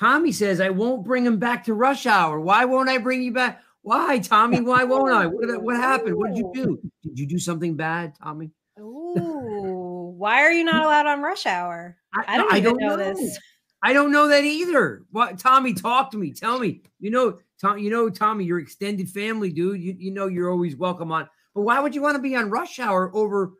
[0.00, 2.40] Tommy says, I won't bring him back to rush hour.
[2.40, 3.60] Why won't I bring you back?
[3.82, 4.60] Why, Tommy?
[4.62, 5.26] Why won't I?
[5.26, 6.16] What, what happened?
[6.16, 6.80] What did you do?
[7.02, 8.50] Did you do something bad, Tommy?
[8.78, 11.98] Ooh, why are you not allowed on rush hour?
[12.14, 13.38] I, I don't, I don't know, know, this.
[13.82, 15.02] I don't know that either.
[15.10, 16.32] What Tommy, talk to me.
[16.32, 16.80] Tell me.
[16.98, 19.82] You know, Tom, you know, Tommy, your extended family, dude.
[19.82, 21.28] You, you know you're always welcome on.
[21.54, 23.52] But why would you want to be on rush hour over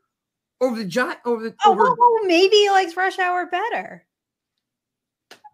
[0.62, 1.84] over the giant over the oh, over...
[1.84, 4.06] well, maybe he likes rush hour better.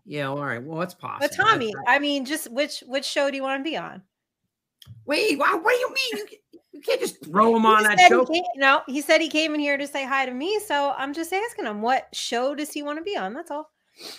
[0.07, 0.63] Yeah, all right.
[0.63, 1.29] Well, it's possible.
[1.29, 4.03] But Tommy, I mean, just which which show do you want to be on?
[5.05, 6.27] Wait, what, what do you mean?
[6.53, 8.25] You, you can't just throw him on that show.
[8.25, 11.13] Came, no, he said he came in here to say hi to me, so I'm
[11.13, 13.35] just asking him what show does he want to be on?
[13.35, 13.71] That's all.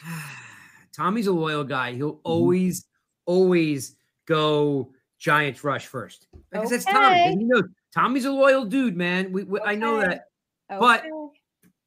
[0.96, 1.94] Tommy's a loyal guy.
[1.94, 2.22] He'll mm-hmm.
[2.24, 2.86] always,
[3.26, 6.76] always go Giants rush first because okay.
[6.76, 7.38] that's Tommy.
[7.40, 7.64] You know,
[7.94, 9.32] Tommy's a loyal dude, man.
[9.32, 9.72] We, we okay.
[9.72, 10.26] I know that,
[10.70, 10.80] okay.
[10.80, 11.04] but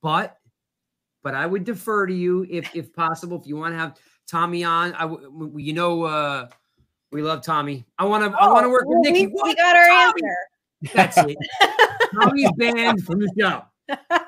[0.02, 0.36] but
[1.22, 3.40] but I would defer to you if if possible.
[3.40, 3.96] If you want to have
[4.28, 5.06] Tommy on, I
[5.56, 6.48] you know uh
[7.12, 7.86] we love Tommy.
[7.98, 9.26] I want to oh, I want to work with Nikki.
[9.26, 10.22] We, we got our Tommy?
[10.22, 10.94] answer.
[10.94, 11.36] That's it.
[12.14, 13.64] Tommy's banned from the show.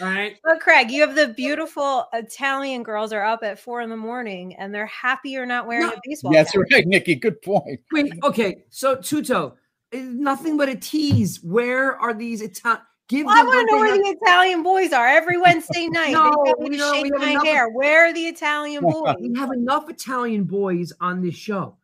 [0.00, 0.36] All right.
[0.44, 4.54] Well, Craig, you have the beautiful Italian girls are up at four in the morning
[4.54, 5.92] and they're happy you're not wearing no.
[5.92, 6.32] a baseball.
[6.32, 6.62] That's cap.
[6.72, 7.16] right, Nikki.
[7.16, 7.80] Good point.
[7.92, 8.62] Wait, okay.
[8.70, 9.54] So Tuto,
[9.92, 11.42] nothing but a tease.
[11.42, 12.82] Where are these Italian?
[13.10, 16.12] Give well, I want to know where the Italian boys are every Wednesday night.
[16.12, 17.66] no, they know, shake my hair.
[17.66, 19.16] Of, where are the Italian boys?
[19.18, 21.76] We have enough Italian boys on this show,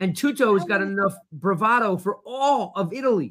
[0.00, 3.30] and Tuto's got enough bravado for all of Italy.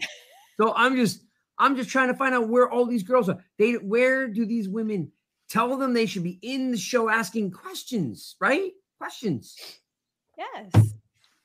[0.57, 1.25] So I'm just,
[1.59, 3.37] I'm just trying to find out where all these girls are.
[3.59, 5.11] They, where do these women
[5.47, 8.71] tell them they should be in the show asking questions, right?
[8.97, 9.55] Questions.
[10.39, 10.93] Yes.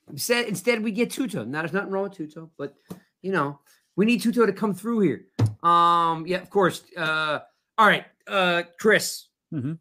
[0.08, 1.46] Instead, instead we get Tuto.
[1.46, 2.74] Now there's nothing wrong with Tuto, but
[3.20, 3.60] you know,
[3.98, 5.24] we need Tuto to come through here.
[5.68, 6.84] Um, yeah, of course.
[6.96, 7.40] Uh,
[7.76, 9.26] all right, uh, Chris.
[9.52, 9.72] Mm-hmm.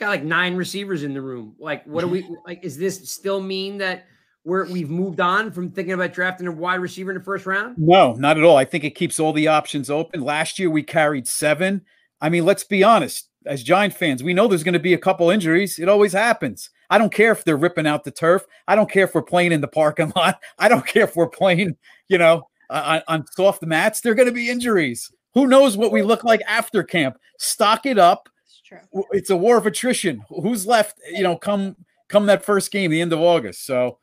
[0.00, 1.54] Got like nine receivers in the room.
[1.60, 2.64] Like, what do we like?
[2.64, 4.06] Is this still mean that
[4.44, 7.78] we're we've moved on from thinking about drafting a wide receiver in the first round?
[7.78, 8.56] No, not at all.
[8.56, 10.22] I think it keeps all the options open.
[10.22, 11.82] Last year we carried seven.
[12.20, 13.28] I mean, let's be honest.
[13.46, 15.78] As Giant fans, we know there's going to be a couple injuries.
[15.78, 16.68] It always happens.
[16.90, 18.46] I don't care if they're ripping out the turf.
[18.66, 20.40] I don't care if we're playing in the parking lot.
[20.58, 21.76] I don't care if we're playing,
[22.08, 24.00] you know, on, on soft mats.
[24.00, 25.12] They're going to be injuries.
[25.34, 27.18] Who knows what we look like after camp?
[27.38, 28.28] Stock it up.
[28.44, 29.04] It's true.
[29.12, 30.24] It's a war of attrition.
[30.28, 31.00] Who's left?
[31.12, 31.76] You know, come
[32.08, 33.66] come that first game, the end of August.
[33.66, 33.98] So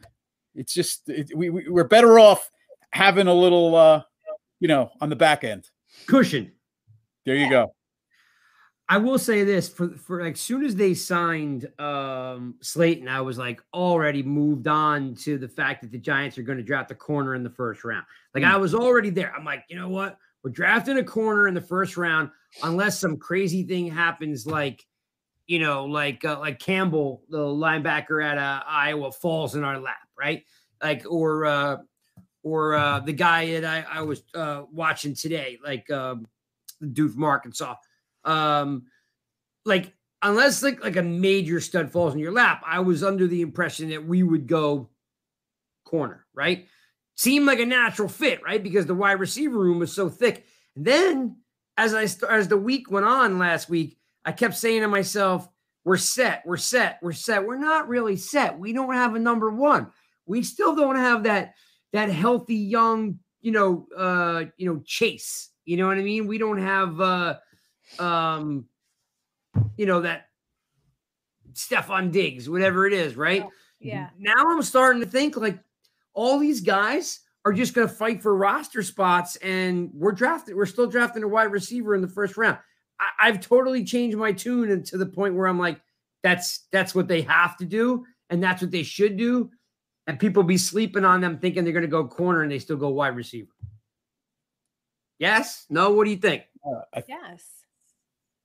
[0.54, 2.50] it's just it, we, we we're better off
[2.92, 4.04] having a little, uh,
[4.60, 5.70] you know, on the back end.
[6.06, 6.52] Cushion.
[7.26, 7.74] There you go.
[8.88, 13.38] I will say this for for like soon as they signed um Slayton, I was
[13.38, 16.96] like already moved on to the fact that the Giants are going to draft a
[16.96, 18.06] corner in the first round.
[18.34, 18.52] Like Mm.
[18.52, 19.34] I was already there.
[19.36, 20.18] I'm like, you know what?
[20.44, 22.30] We're drafting a corner in the first round
[22.62, 24.86] unless some crazy thing happens, like
[25.48, 29.98] you know, like uh, like Campbell, the linebacker at uh, Iowa, falls in our lap,
[30.18, 30.44] right?
[30.84, 31.78] Like or uh
[32.44, 36.28] or uh the guy that I, I was uh watching today, like um
[36.80, 37.76] the dude from Arkansas
[38.26, 38.84] um
[39.66, 43.42] like unless like like a major stud falls in your lap i was under the
[43.42, 44.90] impression that we would go
[45.86, 46.68] corner right?
[47.16, 48.62] Seemed like a natural fit right?
[48.62, 50.46] Because the wide receiver room was so thick.
[50.76, 51.38] And then
[51.78, 55.48] as i as the week went on last week i kept saying to myself
[55.84, 57.46] we're set we're set we're set.
[57.46, 58.58] We're not really set.
[58.58, 59.88] We don't have a number one.
[60.26, 61.54] We still don't have that
[61.94, 65.50] that healthy young you know uh you know chase.
[65.64, 66.28] You know what i mean?
[66.28, 67.36] We don't have uh
[68.00, 68.66] um,
[69.78, 70.28] you know, that
[71.54, 73.46] Stefon Diggs, whatever it is, right?
[73.80, 74.10] Yeah.
[74.18, 75.60] Now I'm starting to think like
[76.14, 80.56] all these guys are just going to fight for roster spots, and we're drafting.
[80.56, 82.58] We're still drafting a wide receiver in the first round.
[83.00, 85.80] I, I've totally changed my tune and to the point where I'm like,
[86.24, 89.52] that's that's what they have to do, and that's what they should do.
[90.08, 92.78] And people be sleeping on them, thinking they're going to go corner, and they still
[92.78, 93.52] go wide receiver.
[95.20, 95.66] Yes?
[95.70, 95.92] No?
[95.92, 96.44] What do you think?
[96.66, 97.55] Uh, I, Yes.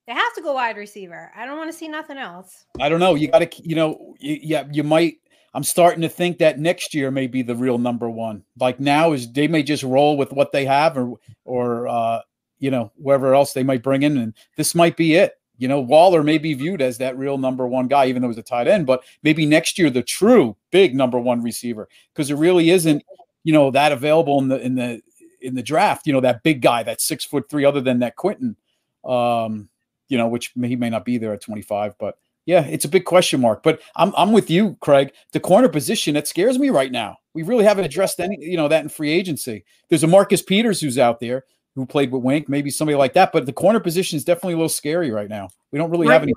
[0.07, 1.31] They have to go wide receiver.
[1.37, 2.65] I don't want to see nothing else.
[2.81, 3.15] I don't know.
[3.15, 5.19] You got to, you know, you, yeah, you might.
[5.53, 8.45] I'm starting to think that next year may be the real number one.
[8.59, 12.21] Like now is they may just roll with what they have, or or uh,
[12.59, 15.35] you know whoever else they might bring in, and this might be it.
[15.59, 18.39] You know, Waller may be viewed as that real number one guy, even though he's
[18.39, 18.87] a tight end.
[18.87, 23.05] But maybe next year the true big number one receiver, because there really isn't,
[23.45, 25.03] you know, that available in the in the
[25.43, 26.07] in the draft.
[26.07, 28.57] You know, that big guy, that six foot three, other than that Quentin.
[29.05, 29.70] Um,
[30.11, 32.89] you know, which may, he may not be there at 25, but yeah, it's a
[32.89, 33.63] big question mark.
[33.63, 35.13] But I'm I'm with you, Craig.
[35.33, 37.17] The corner position that scares me right now.
[37.33, 39.65] We really haven't addressed any, you know, that in free agency.
[39.89, 41.45] There's a Marcus Peters who's out there
[41.77, 43.31] who played with Wink, maybe somebody like that.
[43.33, 45.49] But the corner position is definitely a little scary right now.
[45.71, 46.35] We don't really have any.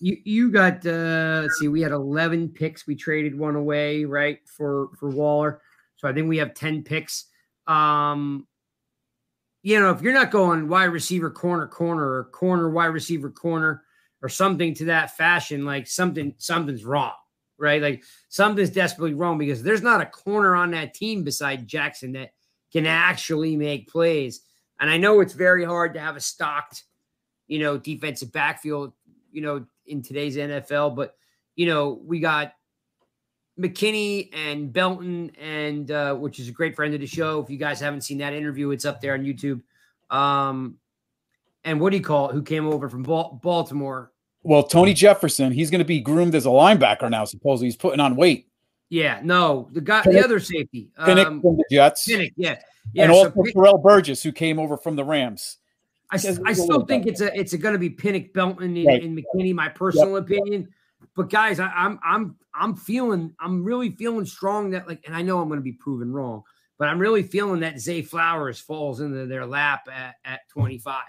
[0.00, 2.86] You you got uh let's see, we had 11 picks.
[2.86, 5.60] We traded one away, right, for for Waller.
[5.96, 7.26] So I think we have 10 picks.
[7.66, 8.46] Um
[9.62, 13.84] you know, if you're not going wide receiver corner corner or corner wide receiver corner
[14.20, 17.12] or something to that fashion, like something something's wrong,
[17.58, 17.80] right?
[17.80, 22.32] Like something's desperately wrong because there's not a corner on that team beside Jackson that
[22.72, 24.40] can actually make plays.
[24.80, 26.84] And I know it's very hard to have a stocked,
[27.46, 28.92] you know, defensive backfield,
[29.30, 31.14] you know, in today's NFL, but
[31.54, 32.54] you know, we got
[33.58, 37.40] McKinney and Belton, and uh, which is a great friend of the show.
[37.40, 39.60] If you guys haven't seen that interview, it's up there on YouTube.
[40.10, 40.76] Um,
[41.64, 42.32] and what do you call it?
[42.32, 44.10] Who came over from Bal- Baltimore?
[44.42, 47.24] Well, Tony Jefferson, he's going to be groomed as a linebacker now.
[47.24, 48.48] Supposedly, he's putting on weight.
[48.88, 52.58] Yeah, no, the guy, the other safety, Pinnock um, from the Jets, Pinnock, yeah,
[52.92, 53.04] yeah.
[53.04, 55.56] and so also Terrell Burgess, who came over from the Rams.
[56.10, 57.08] I, I still think better.
[57.08, 59.02] it's a it's going to be Pinnock Belton, and, Right.
[59.02, 59.54] and McKinney.
[59.54, 60.68] My personal opinion,
[61.14, 65.22] but guys, I, I'm I'm I'm feeling I'm really feeling strong that like, and I
[65.22, 66.42] know I'm going to be proven wrong,
[66.78, 71.02] but I'm really feeling that Zay Flowers falls into their lap at, at 25.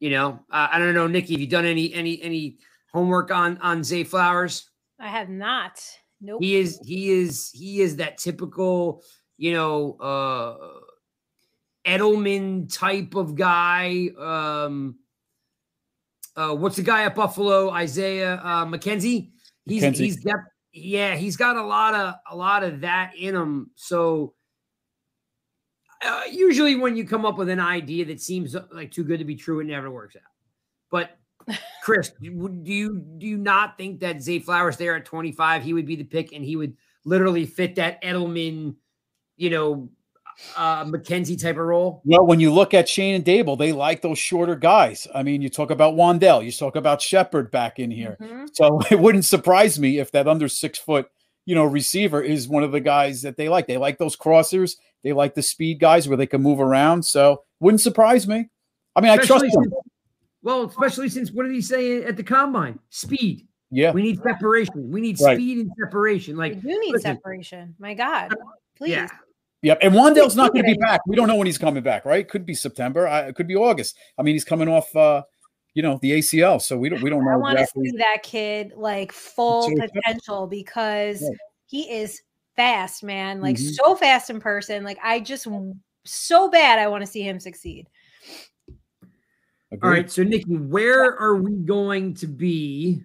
[0.00, 2.58] You know, uh, I don't know, Nikki, have you done any any any
[2.92, 4.70] homework on on Zay Flowers?
[5.00, 5.82] I have not.
[6.20, 6.42] Nope.
[6.42, 9.02] He is he is he is that typical,
[9.36, 10.56] you know, uh
[11.86, 14.10] Edelman type of guy.
[14.18, 14.96] Um
[16.38, 17.70] uh what's the guy at Buffalo?
[17.70, 19.32] Isaiah uh McKenzie.
[19.66, 19.96] He's McKenzie.
[19.96, 20.36] he's def-
[20.72, 23.70] yeah, he's got a lot of a lot of that in him.
[23.74, 24.34] So
[26.04, 29.18] uh, usually when you come up with an idea that seems uh, like too good
[29.18, 30.22] to be true, it never works out.
[30.90, 31.18] But
[31.82, 35.74] Chris, do do you do you not think that Zay Flowers there at 25, he
[35.74, 38.76] would be the pick and he would literally fit that Edelman,
[39.36, 39.90] you know,
[40.56, 42.02] uh McKenzie type of role?
[42.04, 45.06] Well, when you look at Shane and Daboll, they like those shorter guys.
[45.14, 48.16] I mean, you talk about Wan'Dale, you talk about Shepard back in here.
[48.20, 48.48] Mhm.
[48.52, 51.08] So it wouldn't surprise me if that under six foot,
[51.46, 53.66] you know, receiver is one of the guys that they like.
[53.66, 54.76] They like those crossers.
[55.04, 57.02] They like the speed guys where they can move around.
[57.04, 58.48] So wouldn't surprise me.
[58.96, 59.72] I mean, I trust Especially them.
[60.42, 62.78] well, especially since what did he say at the combine?
[62.90, 63.46] Speed.
[63.70, 63.92] Yeah.
[63.92, 64.90] We need separation.
[64.90, 65.36] We need Right.
[65.36, 66.34] speed and separation.
[66.34, 67.16] We Like, do need listen.
[67.16, 67.74] separation.
[67.78, 68.34] My God,
[68.76, 68.90] please.
[68.92, 69.08] yeah,
[69.62, 69.78] Yep.
[69.82, 71.00] And Wan'Dale's not going to be back.
[71.06, 72.28] We don't know when he's coming back, right?
[72.28, 73.08] Could be September.
[73.08, 73.96] I, it could be August.
[74.16, 75.22] I mean, he's coming off, uh,
[75.74, 76.62] you know, the ACL.
[76.62, 77.30] So we don't, we don't know.
[77.30, 81.36] I know want to see that kid like full potential because Right.
[81.66, 82.22] he is
[82.54, 83.40] fast, man.
[83.40, 83.74] Like Mhm.
[83.74, 84.84] so fast in person.
[84.84, 85.48] Like I just
[86.04, 87.88] so bad I want to see him succeed.
[88.68, 89.08] All
[89.72, 89.90] Agreed.
[89.90, 90.10] right.
[90.10, 93.02] So, Nikki, where are we going to be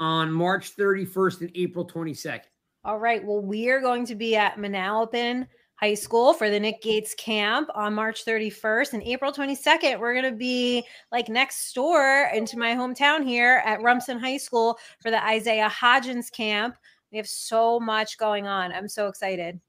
[0.00, 2.46] on March 31st and April 22nd?
[2.84, 3.24] All right.
[3.24, 7.68] Well, we are going to be at Manalapan High School for the Nick Gates camp
[7.76, 10.00] on March 31st and April 22nd.
[10.00, 14.78] We're going to be like next door into my hometown here at Rumson High School
[15.00, 16.74] for the Isaiah Hodgins camp.
[17.12, 18.72] We have so much going on.
[18.72, 19.60] I'm so excited.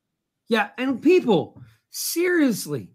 [0.49, 0.69] Yeah.
[0.79, 1.61] And people,
[1.91, 2.89] seriously,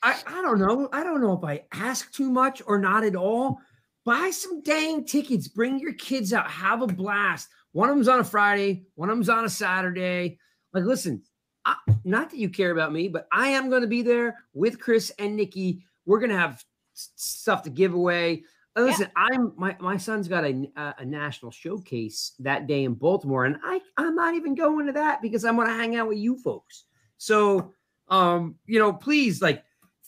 [0.00, 0.88] I, I don't know.
[0.92, 3.58] I don't know if I ask too much or not at all.
[4.04, 5.48] Buy some dang tickets.
[5.48, 6.48] Bring your kids out.
[6.48, 7.48] Have a blast.
[7.72, 10.38] One of them's on a Friday, one of them's on a Saturday.
[10.72, 11.22] Like, listen,
[11.64, 14.80] I, not that you care about me, but I am going to be there with
[14.80, 15.84] Chris and Nikki.
[16.06, 16.64] We're going to have
[16.94, 18.44] stuff to give away.
[18.76, 18.92] And Yeah.
[18.92, 23.44] listen, I'm my my son's got a, a a national showcase that day in Baltimore,
[23.44, 26.18] and I I'm not even going to that because I'm going to hang out with
[26.18, 26.84] you folks.
[27.18, 27.72] So,
[28.08, 29.62] um, you know, please like,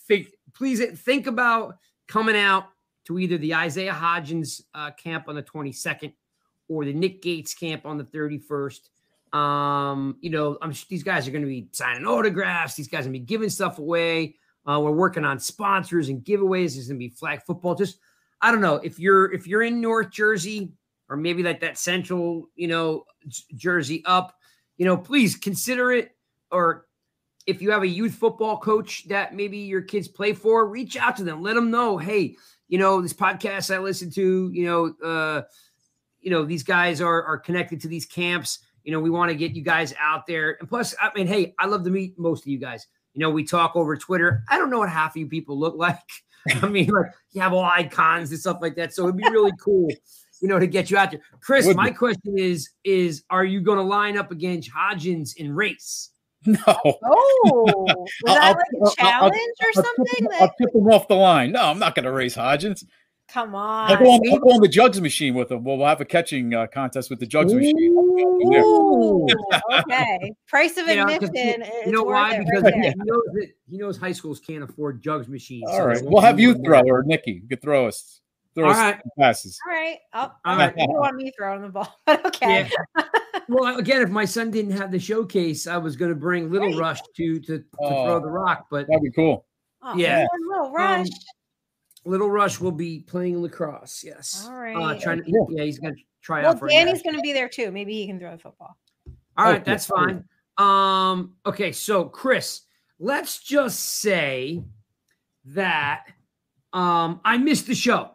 [0.08, 1.76] think, please think about
[2.08, 2.66] coming out
[3.06, 6.12] to either the Isaiah Hodgins uh, camp on the 22nd
[6.72, 8.88] or the Nick Gates camp on the 31st.
[9.36, 12.74] Um, you know, I'm these guys are going to be signing autographs.
[12.74, 14.36] These guys are going to be giving stuff away.
[14.68, 16.74] Uh, we're working on sponsors and giveaways.
[16.74, 17.74] There's going to be flag football.
[17.74, 17.98] Just
[18.40, 20.72] I don't know if you're if you're in North Jersey
[21.08, 23.04] or maybe like that central, you know,
[23.54, 24.34] Jersey up,
[24.76, 26.16] you know, please consider it.
[26.50, 26.86] Or
[27.46, 31.16] if you have a youth football coach that maybe your kids play for, reach out
[31.16, 31.42] to them.
[31.42, 32.36] Let them know, hey,
[32.68, 35.42] you know, this podcast I listen to, you know, uh,
[36.22, 38.60] you know, these guys are are connected to these camps.
[38.84, 40.56] You know, we want to get you guys out there.
[40.60, 42.86] And plus, I mean, hey, I love to meet most of you guys.
[43.14, 44.42] You know, we talk over Twitter.
[44.48, 45.98] I don't know what half of you people look like.
[46.62, 48.94] I mean, like you have all icons and stuff like that.
[48.94, 49.88] So it'd be really cool,
[50.40, 51.20] you know, to get you out there.
[51.40, 51.94] Chris, Would my be.
[51.96, 56.10] question is: is are you going to line up against Hodgins in race?
[56.44, 56.58] No.
[57.04, 57.96] Oh, was
[58.26, 58.90] I'll- that I'll- like I'll- a I'll-
[59.30, 60.06] challenge or I'll tip something?
[60.24, 61.52] him- That- I'll tip him off the line.
[61.52, 62.82] No, I'm not going to race Hodgins.
[63.32, 64.20] Come I'll go, on.
[64.20, 65.64] on, I'll go on the jugs machine with them.
[65.64, 67.92] We'll, we'll have a catching uh, contest with the jugs machine.
[67.94, 69.26] Ooh,
[69.72, 70.32] okay.
[70.48, 71.60] Price of You know, 'cause admission.
[71.62, 72.34] you, it's you know why?
[72.36, 75.64] it Because right he knows that he knows high schools can't afford jugs machines.
[75.68, 76.00] All so right.
[76.04, 77.40] We'll have you throw or Nikki.
[77.42, 78.20] You could throw us.
[78.54, 79.00] Throw All us right.
[79.18, 79.58] passes.
[79.66, 79.98] All right.
[80.12, 80.76] I'll, All all right.
[80.76, 80.88] right.
[80.88, 82.70] You want me throwing the ball, but okay.
[83.48, 86.76] Well, again, if my son didn't have the showcase, I was going to bring Little
[86.78, 88.04] Rush to to, to Oh.
[88.04, 89.46] throw the rock, but That'd be cool.
[89.82, 90.26] Oh, Yeah.
[90.50, 91.08] Little Rush.
[92.04, 94.02] Little Rush will be playing lacrosse.
[94.04, 94.46] Yes.
[94.48, 94.74] All right.
[94.76, 95.48] Uh, trying to, Cool.
[95.50, 96.66] yeah, he's going to try well, out for.
[96.66, 97.70] a Danny's going to be there too.
[97.70, 98.76] Maybe he can throw the football.
[99.36, 99.98] All right, Okay, that's cool.
[99.98, 100.24] fine.
[100.58, 102.62] Um, okay, so Chris,
[102.98, 104.62] let's just say
[105.46, 106.04] that
[106.72, 108.12] um I missed the show.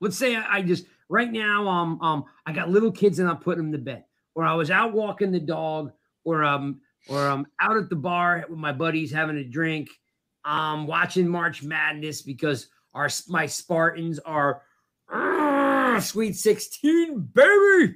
[0.00, 3.38] Let's say I, I just right now um um I got little kids and I'm
[3.38, 4.04] putting them to bed,
[4.34, 5.92] or I was out walking the dog,
[6.24, 9.88] or um or I'm out at the bar with my buddies having a drink.
[10.44, 14.62] Um, watching March Madness because our my Spartans are
[15.08, 17.94] "Ah, Sweet 16, baby.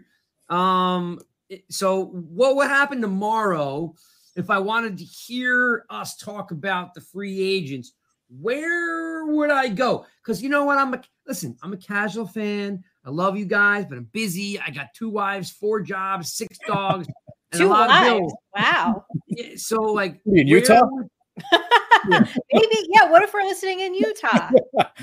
[0.49, 1.21] Um,
[1.69, 3.95] so what would happen tomorrow
[4.37, 7.93] if I wanted to hear us talk about the free agents?
[8.41, 10.07] Where would I go?
[10.23, 10.79] Because you know what?
[10.79, 12.83] I'm a listen, I'm a casual fan.
[13.05, 14.59] I love you guys, but I'm busy.
[14.59, 17.07] I got two wives, four jobs, six dogs,
[17.53, 18.11] and Two a lot lives.
[18.11, 18.35] of bills.
[18.57, 19.05] Wow.
[19.57, 20.75] So like You in Utah?
[20.83, 21.09] where would-
[22.07, 23.11] Maybe, yeah.
[23.11, 24.51] What if we're listening in Utah?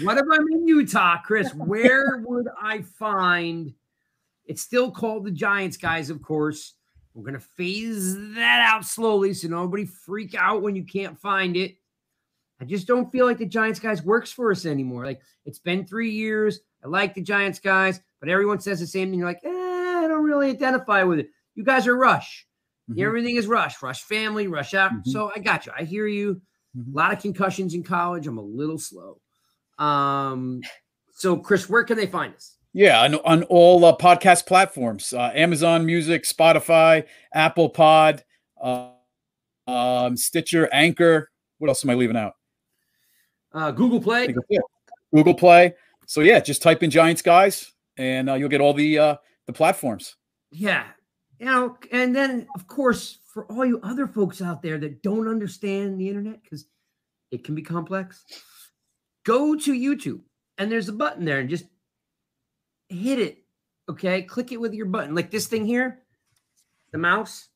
[0.01, 1.51] What if I'm in Utah, Chris?
[1.55, 3.73] Where would I find?
[4.45, 6.09] It's still called the Giants, guys.
[6.09, 6.75] Of course,
[7.13, 11.75] we're gonna phase that out slowly, so nobody freak out when you can't find it.
[12.59, 15.05] I just don't feel like the Giants guys works for us anymore.
[15.05, 16.59] Like it's been three years.
[16.83, 19.19] I like the Giants guys, but everyone says the same thing.
[19.19, 21.29] You're like, eh, I don't really identify with it.
[21.55, 22.47] You guys are Rush.
[22.93, 23.05] Mhm.
[23.05, 23.81] Everything is Rush.
[23.81, 24.47] Rush family.
[24.47, 24.91] Rush out.
[24.91, 25.07] Mhm.
[25.07, 25.71] So I got you.
[25.77, 26.41] I hear you.
[26.77, 26.93] Mhm.
[26.93, 28.27] A lot of concussions in college.
[28.27, 29.19] I'm a little slow.
[29.77, 30.61] Um,
[31.13, 32.57] so Chris, where can they find us?
[32.73, 38.23] Yeah, on, on all uh, podcast platforms uh, Amazon Music, Spotify, Apple Pod,
[38.61, 38.91] uh,
[39.67, 41.29] um, Stitcher, Anchor.
[41.57, 42.33] What else am I leaving out?
[43.51, 44.27] Uh, Google Play.
[44.27, 44.61] think that's it.
[45.13, 45.73] Google Play.
[46.05, 49.15] So, yeah, just type in Giants Guys and uh, you'll get all the uh,
[49.47, 50.15] the platforms.
[50.51, 50.85] Yeah.
[51.41, 55.99] Know, and then of course, for all you other folks out there that don't understand
[55.99, 56.65] the internet, because
[57.31, 58.23] it can be complex,
[59.25, 60.21] go to YouTube
[60.57, 61.65] and there's a button there and just
[62.89, 63.39] hit it.
[63.89, 66.03] Okay, click it with your button, like this thing here,
[66.91, 67.47] the mouse.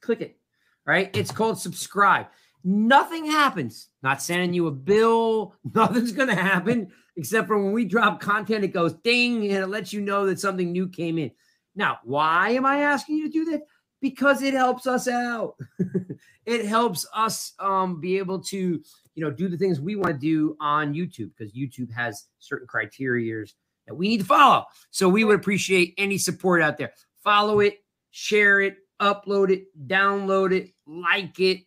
[0.00, 0.36] Click it.
[0.84, 2.26] Right, it's called subscribe.
[2.64, 3.88] Nothing happens.
[4.02, 5.54] Not sending you a bill.
[5.74, 9.92] Nothing's gonna happen except for when we drop content, it goes ding and it lets
[9.92, 11.30] you know that something new came in.
[11.78, 13.62] Now, why am I asking you to do that?
[14.00, 15.54] Because it helps us out.
[16.44, 18.82] it helps us um, be able to,
[19.14, 22.66] you know, do the things we want to do on YouTube because YouTube has certain
[22.66, 23.44] criteria
[23.86, 24.64] that we need to follow.
[24.90, 26.92] So we would appreciate any support out there.
[27.22, 27.78] Follow it,
[28.10, 31.60] share it, upload it, download it, like it.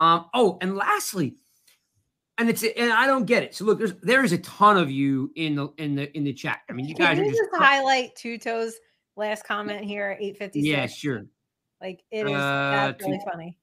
[0.00, 1.36] Um, oh, and lastly,
[2.38, 3.54] and it's and I don't get it.
[3.54, 6.32] So look, there's there is a ton of you in the in the in the
[6.32, 6.60] chat.
[6.70, 8.74] I mean, you guys Can are just just highlight Two Toes
[9.18, 10.66] last comment here at 856?
[10.66, 11.26] yeah, sure.
[11.80, 13.58] Like it is Uh, that's really funny.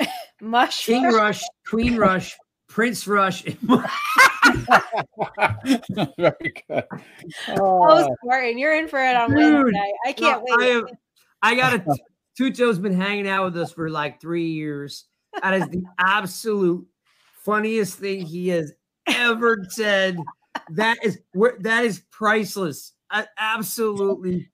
[0.40, 1.14] Mush King Rush.
[1.14, 2.36] Rush, Queen Rush,
[2.68, 3.42] Prince Rush.
[6.16, 6.84] Very good.
[7.48, 9.92] Oh, Spartan, you're in for it on Dude, Wednesday.
[10.06, 10.70] I can't I wait.
[10.76, 10.86] am-
[11.42, 11.96] I got a
[12.38, 15.04] Tucho's been hanging out with us for like three years.
[15.42, 16.86] That is the absolute
[17.44, 18.72] funniest thing he has
[19.06, 20.18] ever said.
[20.70, 21.18] That is
[21.60, 22.92] that is priceless.
[23.10, 24.50] A- absolutely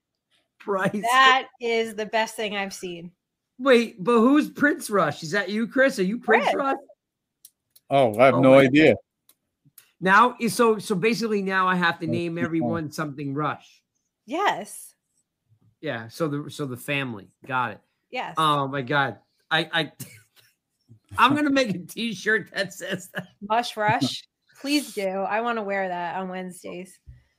[0.59, 1.03] priceless.
[1.03, 3.13] that is the best thing I've seen.
[3.59, 5.23] Wait, but who's Prince Rush?
[5.23, 5.99] Is that you, Chris?
[5.99, 6.57] Are you Prince Chris.
[6.57, 6.77] Rush?
[7.89, 8.97] Oh, I have Oh, no my idea.
[10.01, 13.83] Now, so so basically now I have to name good everyone something Rush.
[14.27, 14.95] Yes.
[15.81, 17.81] Yeah, so the so the family got it.
[18.11, 18.35] Yes.
[18.37, 19.19] Oh my god,
[19.51, 19.93] I I
[21.19, 23.29] I'm gonna make a T-shirt that says that.
[23.41, 24.25] Mush Rush.
[24.61, 25.07] Please do.
[25.07, 26.99] I want to wear that on Wednesdays.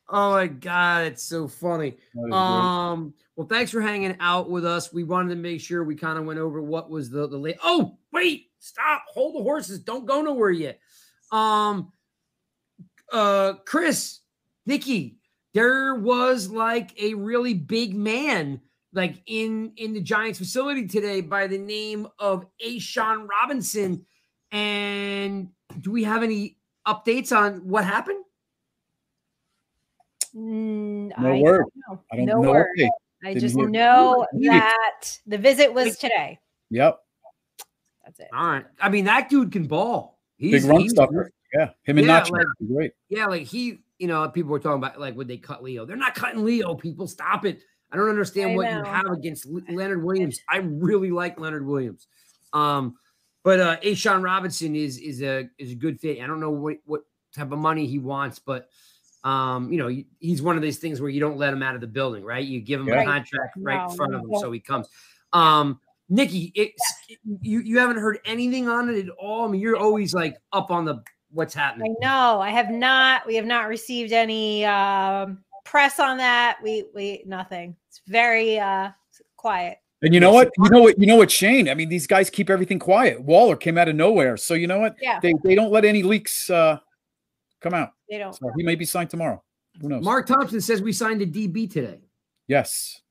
[0.09, 1.97] Oh my god, it's so funny.
[2.13, 2.33] That is great.
[2.33, 4.93] Um, well, thanks for hanging out with us.
[4.93, 7.57] We wanted to make sure we kind of went over what was the the late.
[7.63, 10.79] Oh, wait, stop, hold the horses, don't go nowhere yet.
[11.31, 11.91] Um,
[13.11, 14.19] uh, Chris,
[14.65, 15.17] Nikki,
[15.53, 18.61] there was like a really big man
[18.93, 24.05] like in in the Giants facility today by the name of A'Shawn Robinson.
[24.51, 25.49] And
[25.81, 28.23] do we have any updates on what happened?
[30.35, 31.61] Mm, No I word.
[31.61, 32.03] don't know.
[32.11, 32.51] I don't no know.
[32.51, 32.67] word.
[33.23, 36.39] I Didn't just hear- know that the visit was today.
[36.69, 36.99] Yep.
[38.05, 38.27] That's it.
[38.33, 38.65] All right.
[38.79, 40.19] I mean, that dude can ball.
[40.39, 41.31] Big run he's- stuffer.
[41.53, 41.69] Yeah.
[41.83, 42.31] Him and Yeah, Nacho.
[42.31, 42.91] like- great.
[43.09, 45.85] Yeah, like he, you know, people were talking about like would they cut Leo?
[45.85, 46.75] They're not cutting Leo.
[46.75, 47.61] People, stop it.
[47.91, 50.39] I don't understand I what you have against Leonard Williams.
[50.49, 52.07] I really like Leonard Williams.
[52.53, 52.97] Um,
[53.43, 56.21] but uh A'Shawn Robinson is is a is a good fit.
[56.21, 57.01] I don't know what what
[57.33, 58.67] type of money he wants, but
[59.23, 61.81] um, you know, he's one of these things where you don't let him out of
[61.81, 62.45] the building, right?
[62.45, 63.01] You give him Yeah.
[63.01, 64.39] a contract right in front no, of him no.
[64.39, 64.87] so he comes.
[65.33, 66.81] Um, Nikki, it's
[67.41, 69.45] you you haven't heard anything on it at all.
[69.45, 71.95] I mean, you're always like up on the what's happening.
[72.01, 72.39] I know.
[72.39, 73.27] I have not.
[73.27, 76.59] We have not received any um, press on that.
[76.63, 77.75] We we nothing.
[77.89, 78.91] It's very uh,
[79.35, 79.79] quiet.
[80.01, 80.51] And you know what?
[80.63, 80.99] You know what?
[80.99, 81.67] You know what, Shane?
[81.67, 83.21] I mean, these guys keep everything quiet.
[83.21, 84.37] Waller came out of nowhere.
[84.37, 84.95] So you know what?
[85.01, 85.19] Yeah.
[85.19, 86.79] They they don't let any leaks uh
[87.61, 87.91] come out.
[88.09, 88.33] They don't.
[88.33, 89.43] So he may be signed tomorrow.
[89.81, 90.03] Who knows?
[90.03, 91.99] Mark Thompson says we signed a DB today.
[92.47, 93.01] Yes.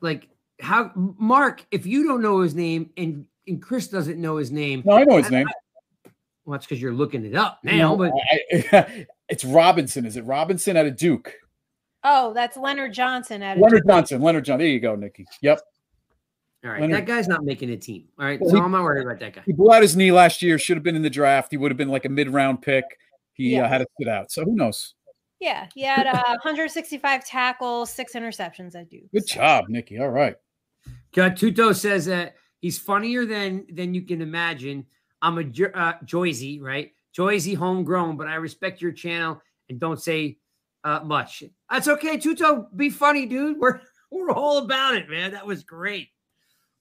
[0.00, 0.28] Like
[0.60, 4.82] how Mark, if you don't know his name and and Chris doesn't know his name,
[4.84, 5.46] No, I know his I- name.
[6.44, 7.94] well, that's because you're looking it up now.
[7.94, 8.12] No, But
[8.72, 10.06] I- it's Robinson.
[10.06, 11.32] Is it Robinson out of Duke?
[12.02, 14.22] Oh, that's Leonard Johnson at Leonard Johnson.
[14.22, 14.58] Leonard Johnson.
[14.60, 15.26] There you go, Nikki.
[15.42, 15.60] Yep.
[16.64, 18.04] All right, Leonard- that guy's not making a team.
[18.18, 19.42] All right, Well, so he- I'm not worried about that guy.
[19.46, 20.58] He blew out his knee last year.
[20.58, 21.48] Should have been in the draft.
[21.50, 22.84] He would have been like a mid-round pick.
[23.32, 24.30] He uh, had to sit out.
[24.30, 24.94] So who knows?
[25.40, 29.10] Yeah, he had uh, 165 tackles, six interceptions at Duke.
[29.12, 29.98] Good so- job, Nikki.
[29.98, 30.36] All right.
[31.14, 34.86] God, Tuto says that he's funnier than than you can imagine.
[35.22, 36.92] I'm a Jo- uh, Joyzy, right?
[37.16, 40.38] Joyzy homegrown, but I respect your channel and don't say
[40.84, 41.42] uh, much.
[41.70, 42.66] That's okay, Tuto.
[42.76, 43.58] Be funny, dude.
[43.58, 43.80] We're
[44.10, 45.32] we're all about it, man.
[45.32, 46.08] That was great.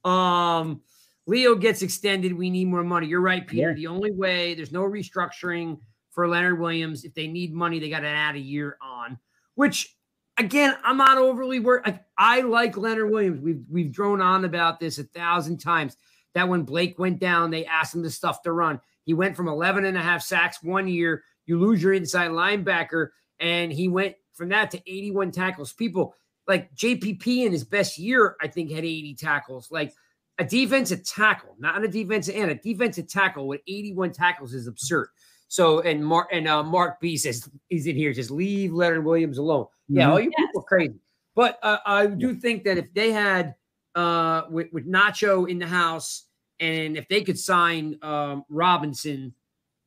[0.03, 0.81] Um,
[1.27, 2.33] Leo gets extended.
[2.33, 3.07] We need more money.
[3.07, 3.69] You're right, Peter.
[3.69, 3.75] Yeah.
[3.75, 5.79] The only way there's no restructuring
[6.11, 7.05] for Leonard Williams.
[7.05, 9.19] If they need money, they got to add a year on.
[9.55, 9.95] Which,
[10.37, 11.85] again, I'm not overly worried.
[11.85, 13.41] Like, I like Leonard Williams.
[13.41, 15.97] We've we've drone on about this a thousand times.
[16.33, 18.79] That when Blake went down, they asked him to stuff to run.
[19.03, 21.23] He went from 11 and a half sacks one year.
[21.45, 25.73] You lose your inside linebacker, and he went from that to 81 tackles.
[25.73, 26.13] People
[26.49, 29.71] like JPP in his best year, I think, had 80 tackles.
[29.71, 29.93] Like
[30.39, 35.09] a defensive tackle, not a defensive end, a defensive tackle with 81 tackles is absurd.
[35.47, 38.11] So and Mark and uh, Mark B says he's in here.
[38.13, 39.67] Just leave Leonard Williams alone.
[39.87, 40.11] Yeah, Mhm.
[40.11, 40.99] all you people are crazy.
[41.35, 43.55] But uh, I do think that if they had
[43.95, 46.25] uh, with, with Nacho in the house,
[46.59, 49.33] and if they could sign um, Robinson,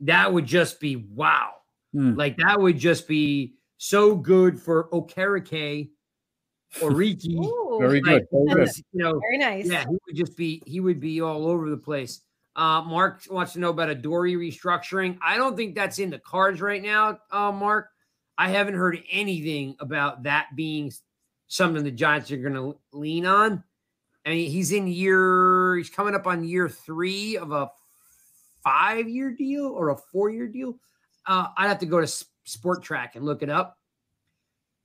[0.00, 1.50] that would just be wow.
[1.92, 2.14] Hmm.
[2.14, 5.90] Like that would just be so good for Okereke
[6.80, 7.36] or Riki.
[7.78, 8.26] Very good.
[8.32, 8.68] Very good.
[8.92, 9.66] you know, very nice.
[9.66, 12.20] yeah, he would just be he would be all over the place.
[12.54, 15.18] Uh, Mark wants to know about a Dory restructuring.
[15.22, 17.88] I don't think that's in the cards right now, uh, Mark.
[18.36, 20.92] I haven't heard anything about that being
[21.48, 23.62] something the Giants are going to lean on.
[24.24, 27.70] And he's in year, he's coming up on year three of a
[28.62, 30.78] five year deal or a four year deal.
[31.26, 33.78] Uh, I'd have to go to S- Spotrac and look it up.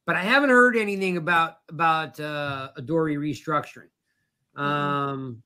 [0.07, 3.89] But I haven't heard anything about about uh, a Dory restructuring.
[4.55, 5.43] Um,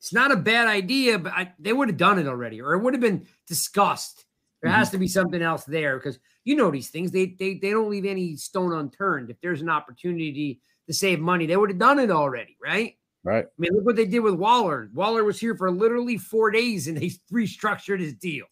[0.00, 2.82] it's not a bad idea, but I, they would have done it already, or it
[2.82, 4.24] would have been discussed.
[4.60, 7.12] There has to be something else there because you know these things.
[7.12, 9.30] They they they don't leave any stone unturned.
[9.30, 12.94] If there's an opportunity to save money, they would have done it already, right?
[13.22, 13.44] Right.
[13.44, 14.90] I mean, look what they did with Waller.
[14.92, 18.46] Waller was here for literally four days and they restructured his deal,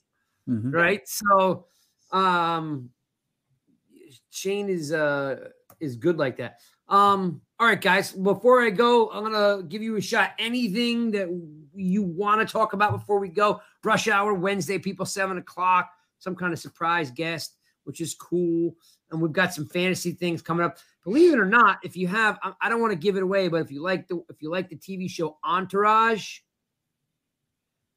[0.48, 0.72] Mhm.
[0.72, 1.00] right?
[1.06, 1.66] So,
[2.12, 2.90] um,
[4.34, 5.48] Schoen is uh
[5.80, 6.60] is good like that.
[6.88, 8.12] Um, all right, guys.
[8.12, 10.32] Before I go, I'm gonna give you a shot.
[10.38, 11.28] Anything that
[11.74, 13.60] you want to talk about before we go?
[13.84, 15.90] Rush hour Wednesday, people seven o'clock.
[16.18, 18.74] Some kind of surprise guest, which is cool.
[19.10, 20.78] And we've got some fantasy things coming up.
[21.04, 23.60] Believe it or not, if you have, I- don't want to give it away, but
[23.60, 26.40] if you like the if you like the TV show Entourage,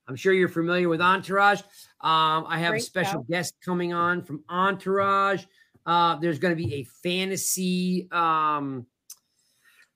[0.08, 1.62] I'm sure you're familiar with Entourage.
[2.02, 3.26] Um, I have a special show.
[3.30, 5.44] guest coming on from Entourage.
[5.88, 8.86] Uh, there's going to be a fantasy, um,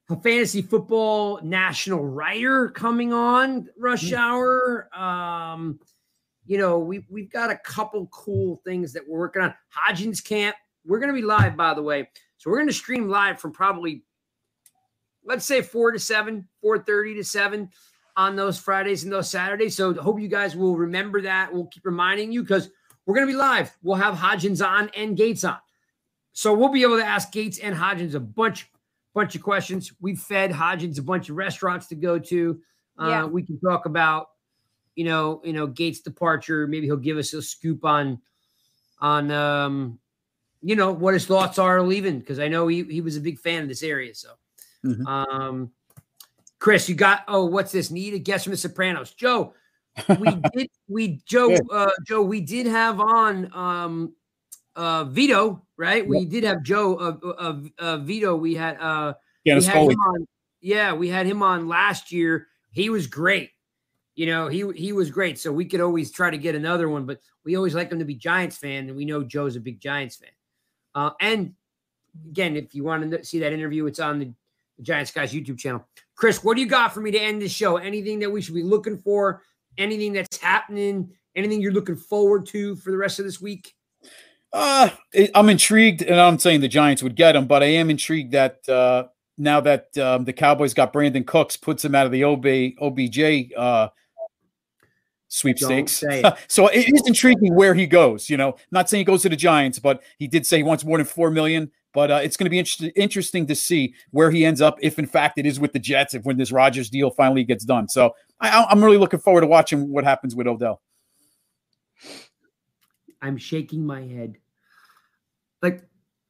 [0.09, 4.89] a fantasy football national writer coming on Rush Hour.
[4.97, 5.81] Um,
[6.45, 9.53] you know, we we've got a couple cool things that we're working on.
[9.69, 10.55] Hodgins Camp.
[10.85, 12.09] We're going to be live, by the way.
[12.37, 14.03] So we're going to stream live from probably,
[15.25, 17.69] let's say four to seven, four thirty to seven
[18.15, 19.75] on those Fridays and those Saturdays.
[19.75, 21.53] So hope you guys will remember that.
[21.53, 22.69] We'll keep reminding you because
[23.05, 23.75] we're going to be live.
[23.83, 25.57] We'll have Hodgins on and Gates on.
[26.33, 28.69] So we'll be able to ask Gates and Hodgins a bunch,
[29.13, 29.91] bunch of questions.
[29.99, 32.61] We've fed Hodgins a bunch of restaurants to go to.
[32.97, 33.25] Uh, Yeah.
[33.25, 34.29] We can talk about,
[34.95, 36.67] you know, you know, Gates' departure.
[36.67, 38.19] Maybe he'll give us a scoop on,
[38.99, 39.99] on, um,
[40.61, 43.39] you know, what his thoughts are leaving because I know he he was a big
[43.39, 44.13] fan of this area.
[44.13, 44.29] So,
[44.85, 45.07] Mhm.
[45.07, 45.71] um,
[46.59, 47.89] Chris, you got oh, what's this?
[47.89, 49.55] Need a guess from the Sopranos, Joe.
[50.19, 54.13] We did we Joe uh Joe we did have on um
[54.75, 56.07] uh Vito right?
[56.07, 59.13] We did have Joe uh, uh, uh Vito we had uh
[59.43, 60.27] Yeah, we had him on
[60.61, 62.47] yeah we had him on last year.
[62.71, 63.49] He was great
[64.15, 65.39] you know he he was great.
[65.39, 68.05] So we could always try to get another one but we always like him to
[68.05, 70.29] be Giants fan and we know Joe's a big Giants fan.
[70.93, 71.53] Uh and
[72.29, 74.33] again if you want to see that interview it's on the,
[74.77, 75.87] the Giants guys YouTube channel.
[76.15, 77.77] Chris what do you got for me to end this show?
[77.77, 79.41] Anything that we should be looking for?
[79.79, 81.09] Anything that's happening?
[81.35, 83.73] Anything you're looking forward to for the rest of this week
[84.53, 84.89] Uh,
[85.33, 88.67] I'm intrigued, and I'm saying the Giants would get him, but I am intrigued that
[88.67, 89.05] uh,
[89.37, 92.45] now that um, the Cowboys got Brandin Cooks, puts him out of the OB,
[92.81, 93.89] OBJ uh,
[95.29, 96.03] sweepstakes.
[96.07, 96.25] it.
[96.47, 98.29] so it is intriguing where he goes.
[98.29, 100.83] You know, not saying he goes to the Giants, but he did say he wants
[100.83, 101.71] more than four million.
[101.93, 104.97] But uh, it's going to be inter- interesting to see where he ends up, if
[104.97, 107.89] in fact it is with the Jets, if when this Rodgers deal finally gets done.
[107.89, 110.81] So I, I'm really looking forward to watching what happens with Odell.
[113.21, 114.37] I'm shaking my head.
[115.61, 115.83] Like,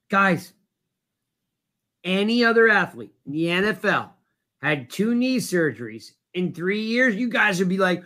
[0.09, 0.53] guys,
[2.03, 4.09] any other athlete in the NFL
[4.61, 8.03] had two knee surgeries in three years, you guys would be like,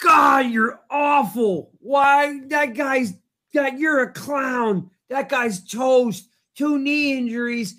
[0.00, 1.70] God, you're awful.
[1.78, 2.40] Why?
[2.46, 3.14] That guy's
[3.52, 4.90] that you're a clown.
[5.10, 6.28] That guy's toast.
[6.56, 7.76] Two knee injuries.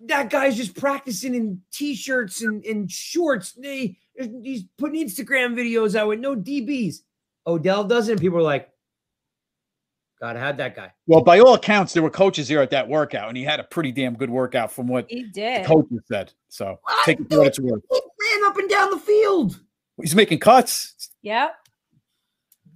[0.00, 3.52] That guy's just practicing in t shirts and, and shorts.
[3.52, 6.96] They, he's putting Instagram videos out with no DBs.
[7.46, 8.20] Odell doesn't.
[8.20, 8.68] People are like,
[10.20, 10.92] God, how'd that guy?
[11.06, 13.64] Well, by all accounts, there were coaches here at that workout, and he had a
[13.64, 15.66] pretty damn good workout from what He the did.
[15.66, 16.32] coaches said.
[16.48, 17.04] So What?
[17.04, 17.82] take it for what it's worth.
[17.90, 18.00] He
[18.40, 19.60] ran up and down the field.
[20.00, 21.10] He's making cuts.
[21.22, 21.54] Yep.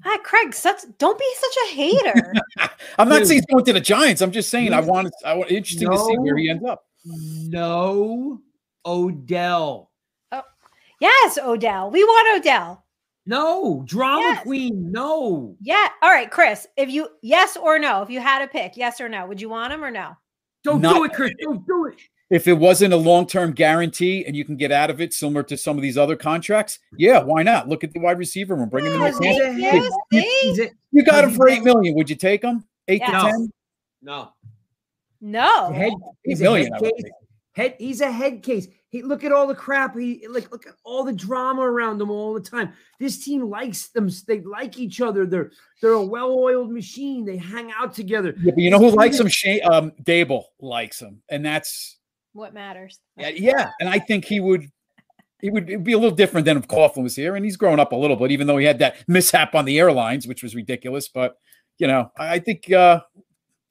[0.05, 0.55] Hi, Craig.
[0.55, 2.33] Such don't be such a hater.
[2.99, 3.29] I'm not Dude.
[3.29, 4.23] saying he's going to the Giants.
[4.23, 6.85] I'm just saying I He's- want I want interesting to see where he ends up.
[7.05, 8.41] No,
[8.87, 9.91] Odell.
[10.33, 10.43] Oh
[11.01, 11.91] yes, Odell.
[11.91, 12.85] We want Odell.
[13.27, 14.43] No, drama Yes.
[14.43, 14.91] queen.
[14.91, 15.57] No.
[15.61, 15.89] Yeah.
[16.03, 16.67] All right, Chris.
[16.77, 19.49] If you yes or no, if you had a pick, yes or no, would you
[19.49, 20.13] want him or no?
[20.65, 21.33] Don't Not- do it, Chris.
[21.41, 21.97] Don't do it.
[22.31, 25.43] If it wasn't a long term guarantee and you can get out of it, similar
[25.45, 27.69] to some of these other contracts, yeah, why not?
[27.69, 29.01] Look at the wide receiver and bring him in.
[29.01, 29.39] The He's camp.
[29.39, 30.21] a thank head- you.
[30.43, 31.95] he's You got him for eight million.
[31.97, 32.65] Would you take him?
[32.89, 33.07] Eight Yeah.
[33.25, 33.51] to ten?
[34.03, 34.29] No.
[35.21, 35.73] No.
[35.73, 35.93] Head,
[36.25, 37.03] he's a million, head case.
[37.53, 38.69] Head, he's a head case.
[38.91, 39.97] He look at all the crap.
[39.97, 42.73] He like look at all the drama around them all the time.
[42.99, 44.11] This team likes them.
[44.27, 45.27] They like each other.
[45.27, 47.25] They're they're a well-oiled machine.
[47.25, 48.35] They hang out together.
[48.43, 49.29] Yeah, but you know who likes them?
[49.29, 51.99] Schoen um, Daboll likes him, and that's
[52.33, 52.99] what matters.
[53.17, 54.67] Yeah, yeah, and I think he would.
[55.41, 57.93] It would be a little different than if Coughlin was here, and he's grown up
[57.93, 61.09] a little bit, even though he had that mishap on the airlines, which was ridiculous.
[61.09, 61.37] But
[61.79, 63.03] you know, I think uh,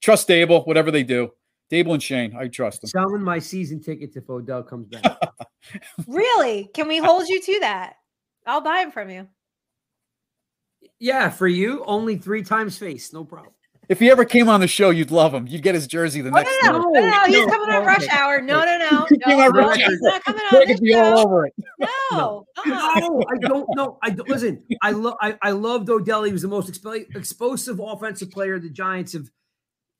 [0.01, 1.31] trust Daboll, whatever they do.
[1.71, 2.89] Daboll and Schoen, I trust them.
[2.89, 5.17] Selling my season tickets if Odell comes back.
[6.07, 6.69] really?
[6.73, 7.93] Can we hold you to that?
[8.47, 9.27] I'll buy them from you.
[10.99, 13.53] Yeah, for you, only three times face, no problem.
[13.89, 15.47] If he ever came on the show, you'd love him.
[15.47, 17.85] You'd get his jersey the oh, next no, no, no, no, he's no, coming on
[17.85, 18.39] rush hour.
[18.39, 19.07] No, no, no.
[19.25, 21.03] no, no he's not coming on this show.
[21.03, 21.53] All over it.
[21.79, 22.99] No, no, uh-uh.
[22.99, 23.97] no I don't know.
[24.03, 24.63] I don't listen.
[24.83, 25.15] I love.
[25.21, 26.21] I, I loved Odell.
[26.21, 29.27] He was the most exp- explosive offensive player the Giants have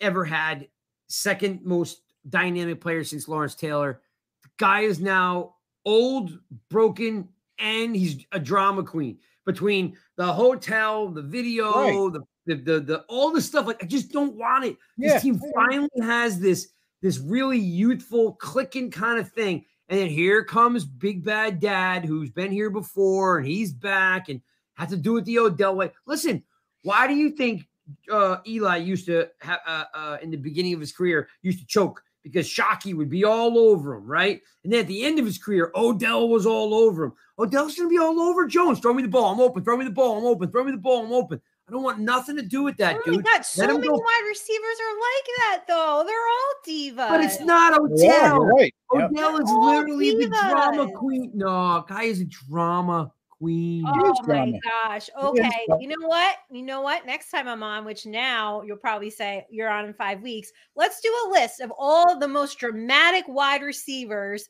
[0.02, 0.68] ever had.
[1.10, 4.02] Second most dynamic player since Lawrence Taylor.
[4.44, 5.56] The guy is now
[5.86, 6.40] old,
[6.70, 9.18] broken, and he's a drama queen.
[9.46, 12.14] Between the hotel, the video, right.
[12.14, 13.66] the the, the the all the stuff.
[13.66, 14.78] Like I just don't want it.
[14.98, 15.14] Yeah.
[15.14, 16.70] This team finally has this
[17.02, 19.66] this really youthful clicking kind of thing.
[19.88, 24.40] And then here comes Big Bad Dad, who's been here before, and he's back and
[24.76, 25.92] has to do it the Odell way.
[26.06, 26.44] Listen,
[26.84, 27.68] why do you think
[28.12, 31.66] uh, Eli used to have uh, uh, in the beginning of his career used to
[31.66, 34.42] choke because Shockey would be all over him, right?
[34.64, 37.14] And then at the end of his career, Odell was all over him.
[37.38, 38.80] Odell's gonna be all over Jones.
[38.80, 39.64] Throw me the ball, I'm open.
[39.64, 40.52] Throw me the ball, I'm open.
[40.52, 41.42] Throw me the ball, I'm open.
[41.68, 43.24] I don't want nothing to do with that, oh dude.
[43.24, 43.94] God, so many go.
[43.94, 46.04] wide receivers are like that, though.
[46.06, 47.10] They're all divas.
[47.10, 47.98] But it's not Odell.
[47.98, 48.74] Yeah, right.
[48.92, 49.42] Odell yep.
[49.44, 51.32] is literally the drama queen.
[51.36, 53.12] No, guy is a drama
[53.42, 53.84] queen.
[53.88, 55.10] Oh my gosh.
[55.22, 55.68] Okay.
[55.80, 56.38] You know what?
[56.52, 57.06] You know what?
[57.06, 61.02] Next time I'm on, which now you'll probably say you're on in five weeks, let's
[61.02, 64.48] do a list of all the most dramatic wide receivers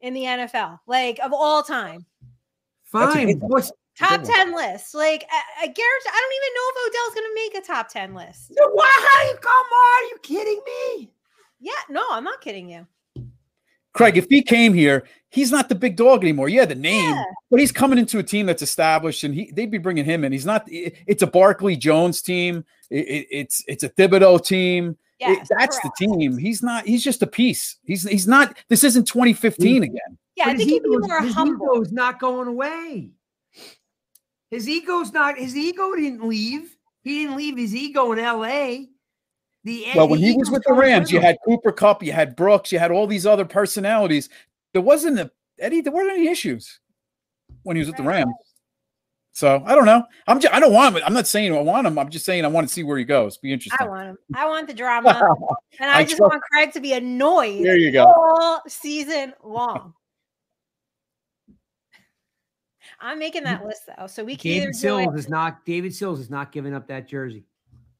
[0.00, 2.04] in the NFL, like of all time.
[2.84, 3.38] Fine.
[3.40, 4.94] What's top 10 list.
[4.94, 7.88] Like, I, I guarantee, I don't even know if Odell's going to make a top
[7.88, 8.52] 10 list.
[8.72, 9.34] Why?
[9.40, 10.02] Come on.
[10.02, 11.10] Are you kidding me?
[11.60, 12.86] Yeah, no, I'm not kidding you.
[13.92, 16.48] Craig, if he came here, he's not the big dog anymore.
[16.48, 17.24] Yeah, the name, yeah.
[17.50, 20.32] but he's coming into a team that's established, and he they'd be bringing him in.
[20.32, 20.70] He's not.
[20.70, 22.64] It, it's a Barkley Jones team.
[22.90, 24.96] It, it's it's a Thibodeaux team.
[25.18, 25.96] Yes, that's correct.
[25.98, 26.38] the team.
[26.38, 26.86] He's not.
[26.86, 27.76] He's just a piece.
[27.84, 28.56] He's he's not.
[28.68, 29.98] This isn't 2015 again.
[30.36, 31.66] Yeah, but I think he'd be more his humble.
[31.74, 33.10] Ego's not going away.
[34.50, 35.36] His ego's not.
[35.36, 36.76] His ego didn't leave.
[37.02, 38.88] He didn't leave his ego in L.A.
[39.64, 42.70] The, well, when he was with the Rams, you had Cooper Kupp, you had Brooks,
[42.70, 44.28] you had all these other personalities.
[44.74, 45.80] There wasn't a Eddie.
[45.80, 46.80] There weren't any issues
[47.62, 48.34] when he was with the Rams.
[49.32, 50.04] So I don't know.
[50.28, 51.02] I'm just, I don't want him.
[51.04, 51.98] I'm not saying I want him.
[51.98, 53.36] I'm just saying I want to see where he goes.
[53.36, 53.84] Be interesting.
[53.84, 54.18] I want him.
[54.34, 55.10] I want the drama,
[55.80, 57.64] and I, I just trust- want Craig to be annoyed.
[57.64, 58.04] There you go.
[58.04, 59.94] All season long.
[63.00, 64.52] I'm making that list though, so we can.
[64.52, 65.64] David Sills is not.
[65.64, 67.44] David Sills is not giving up that jersey.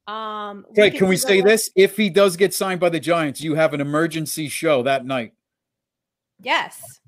[0.06, 1.70] Um, Craig, can, can we say this?
[1.74, 5.32] If he does get signed by the Giants, you have an emergency show that night.
[6.42, 7.00] Yes.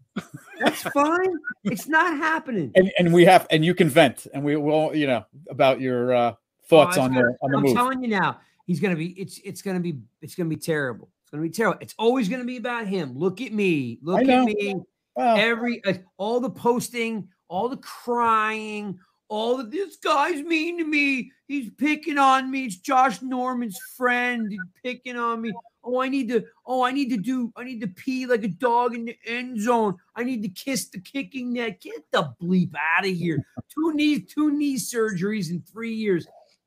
[0.61, 1.37] That's fine.
[1.65, 2.73] It's not happening.
[2.75, 6.15] And and we have and you can vent and we will, you know, about your
[6.15, 6.35] uh
[6.69, 7.75] thoughts oh, on the on the I'm move.
[7.75, 11.11] telling you now, he's gonna be it's it's gonna be it's gonna be terrible.
[11.23, 11.79] It's gonna be terrible.
[11.81, 13.19] It's always gonna be about him.
[13.19, 13.99] Look at me.
[14.03, 14.77] Look at me.
[15.19, 18.99] Every uh, all the posting, all the crying,
[19.29, 21.33] all of this guy's mean to me.
[21.49, 22.65] He's picking on me.
[22.65, 24.51] It's Josh Norman's friend.
[24.51, 25.53] He's picking on me.
[25.87, 26.45] Oh, I need to.
[26.67, 27.53] Oh, I need to do.
[27.57, 29.95] I need to pee like a dog in the end zone.
[30.17, 31.81] I need to kiss the kicking net.
[31.81, 33.47] Get the bleep out of here.
[33.73, 36.27] two knee, two knee surgeries in three years.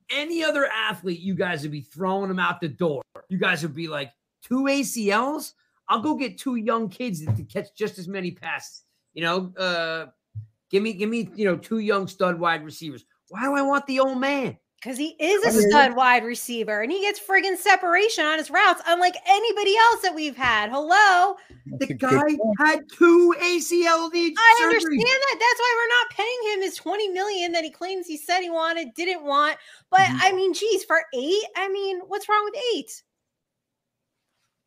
[0.09, 3.03] Any other athlete, you guys would be throwing them out the door.
[3.27, 5.51] You guys would be like two ACLs.
[5.89, 8.83] I'll go get two young kids to catch just as many passes.
[9.13, 10.05] You know, uh,
[10.71, 13.03] give me, give me, you know, two young stud wide receivers.
[13.27, 14.57] Why do I want the old man?
[14.81, 18.81] Because he is a stud wide receiver and he gets friggin' separation on his routes,
[18.87, 20.69] unlike anybody else that we've had.
[20.69, 21.35] Hello.
[21.65, 24.63] That's the guy had two ACL I surgeries.
[24.63, 25.35] understand that.
[25.37, 28.49] That's why we're not paying him his 20 million that he claims he said he
[28.49, 29.57] wanted, didn't want.
[29.91, 30.17] But mm-hmm.
[30.21, 33.03] I mean, geez, for eight, I mean, what's wrong with eight?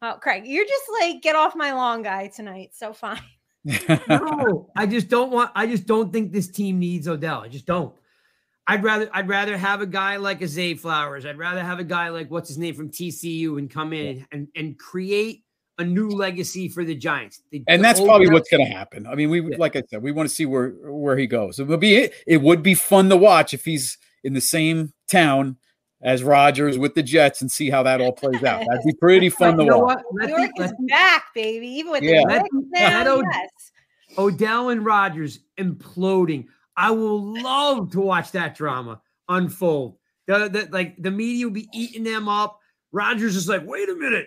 [0.02, 2.70] Oh, Craig, you're just like get off my lawn guy tonight.
[2.74, 3.22] So fine.
[3.64, 7.40] no, I just don't want I just don't think this team needs Odell.
[7.40, 7.94] I just don't.
[8.66, 11.26] I'd rather I'd rather have a guy like a Zay Flowers.
[11.26, 14.48] I'd rather have a guy like what's his name from TCU and come in and,
[14.54, 15.42] and create
[15.78, 17.42] a new legacy for the Giants.
[17.50, 19.06] The, and the that's probably what's going to happen.
[19.06, 19.56] I mean, we yeah.
[19.58, 21.58] like I said, we want to see where where he goes.
[21.58, 25.56] It would be it would be fun to watch if he's in the same town
[26.00, 28.60] as Rodgers with the Jets and see how that all plays out.
[28.60, 29.80] That'd be pretty fun to watch.
[29.80, 30.04] what?
[30.12, 31.66] Let New York let is back, baby.
[31.66, 32.20] Even with Yeah.
[32.20, 33.50] the Let- Knicks now, yes.
[34.18, 36.46] Odell and Rodgers imploding.
[36.76, 39.96] I will love to watch that drama unfold.
[40.26, 42.58] The, the like the media will be eating them up.
[42.92, 44.26] Rodgers is like, wait a minute.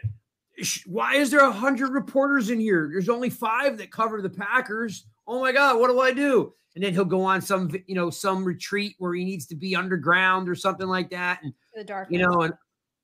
[0.86, 2.90] Why is there a hundred reporters in here?
[2.92, 5.06] There's only five that cover the Packers.
[5.28, 6.54] Oh my God, what do I do?
[6.76, 9.76] And then he'll go on some, you know, some retreat where he needs to be
[9.76, 11.40] underground or something like that.
[11.44, 12.10] And The dark.
[12.12, 12.54] you know, and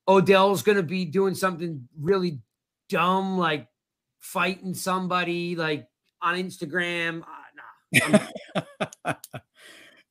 [0.08, 2.40] Odell's going to be doing something really
[2.88, 3.66] dumb, like
[4.20, 5.86] fighting somebody, like
[6.20, 7.22] on Instagram.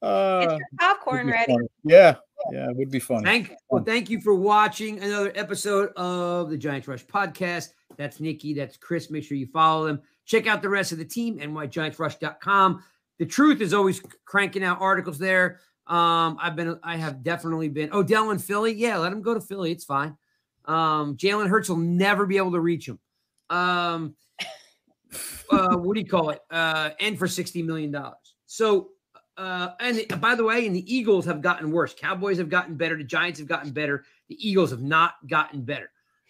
[0.01, 0.39] Uh, nah.
[0.39, 1.53] Get your would popcorn ready.
[1.53, 1.67] funny.
[1.83, 2.15] Yeah,
[2.51, 3.23] yeah, it would be fun.
[3.23, 7.69] Thank well, thank you for watching another episode of the Giants Rush podcast.
[7.97, 9.11] That's Nikki, that's Chris.
[9.11, 10.01] Make sure you follow them.
[10.25, 12.83] Check out the rest of the team, nygiantsrush.com.
[13.19, 15.59] The truth is always cranking out articles there.
[15.85, 17.93] Um, I've been, I have definitely been.
[17.93, 19.71] Odell in Philly, yeah, let him go to Philly.
[19.71, 20.17] It's fine.
[20.65, 22.99] Um, Jalen Hurts will never be able to reach him.
[23.49, 24.15] Um,
[25.49, 26.39] uh, what do you call it?
[26.49, 28.35] Uh, and for sixty million dollars.
[28.45, 28.89] So
[29.37, 31.93] uh, and the- by the way, and the Eagles have gotten worse.
[31.93, 32.95] Cowboys have gotten better.
[32.97, 34.03] The Giants have gotten better.
[34.29, 35.89] The Eagles have not gotten better.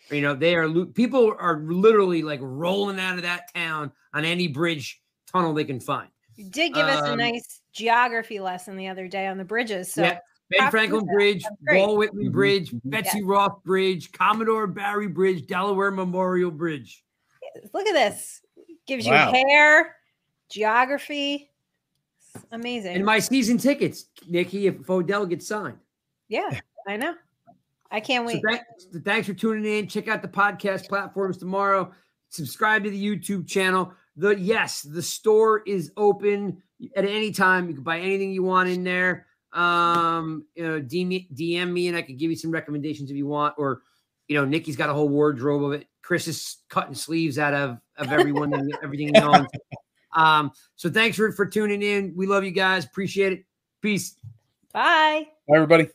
[0.09, 4.47] You know, they are people are literally like rolling out of that town on any
[4.47, 5.01] bridge
[5.31, 6.09] tunnel they can find.
[6.35, 9.93] You did give us a Um, nice geography lesson the other day on the bridges.
[9.93, 11.05] So Yeah, Ben Franklin.
[11.05, 11.77] Bridge, That's.
[11.77, 12.81] Walt Whitman Mhm, Bridge, mhm.
[12.85, 17.03] Betsy Ross Bridge, Commodore Barry Bridge, Delaware Memorial Bridge.
[17.73, 18.41] look at this.
[18.87, 19.31] Gives Wow.
[19.31, 19.95] you hair,
[20.49, 21.49] geography.
[22.35, 22.95] It's amazing.
[22.95, 25.77] And my season tickets, Nikki, if Odell gets signed.
[26.29, 27.15] yeah, I know.
[27.91, 28.41] I can't wait.
[28.47, 29.87] thank- so thanks for tuning in.
[29.87, 31.91] Check out the podcast platforms tomorrow.
[32.29, 33.93] Subscribe to the YouTube channel.
[34.15, 36.61] The yes, the store is open
[36.95, 37.67] at any time.
[37.67, 39.27] You can buy anything you want in there.
[39.51, 43.27] Um, you know, DM, DM me and I can give you some recommendations if you
[43.27, 43.55] want.
[43.57, 43.81] Or,
[44.29, 45.87] you know, Nikki's got a whole wardrobe of it.
[46.01, 49.47] Chris is cutting sleeves out of of everyone and everything he owns.
[50.13, 52.13] Um, so thanks for for tuning in.
[52.15, 52.85] We love you guys.
[52.85, 53.45] Appreciate it.
[53.81, 54.15] Peace.
[54.73, 55.27] Bye.
[55.47, 55.87] Bye, everybody.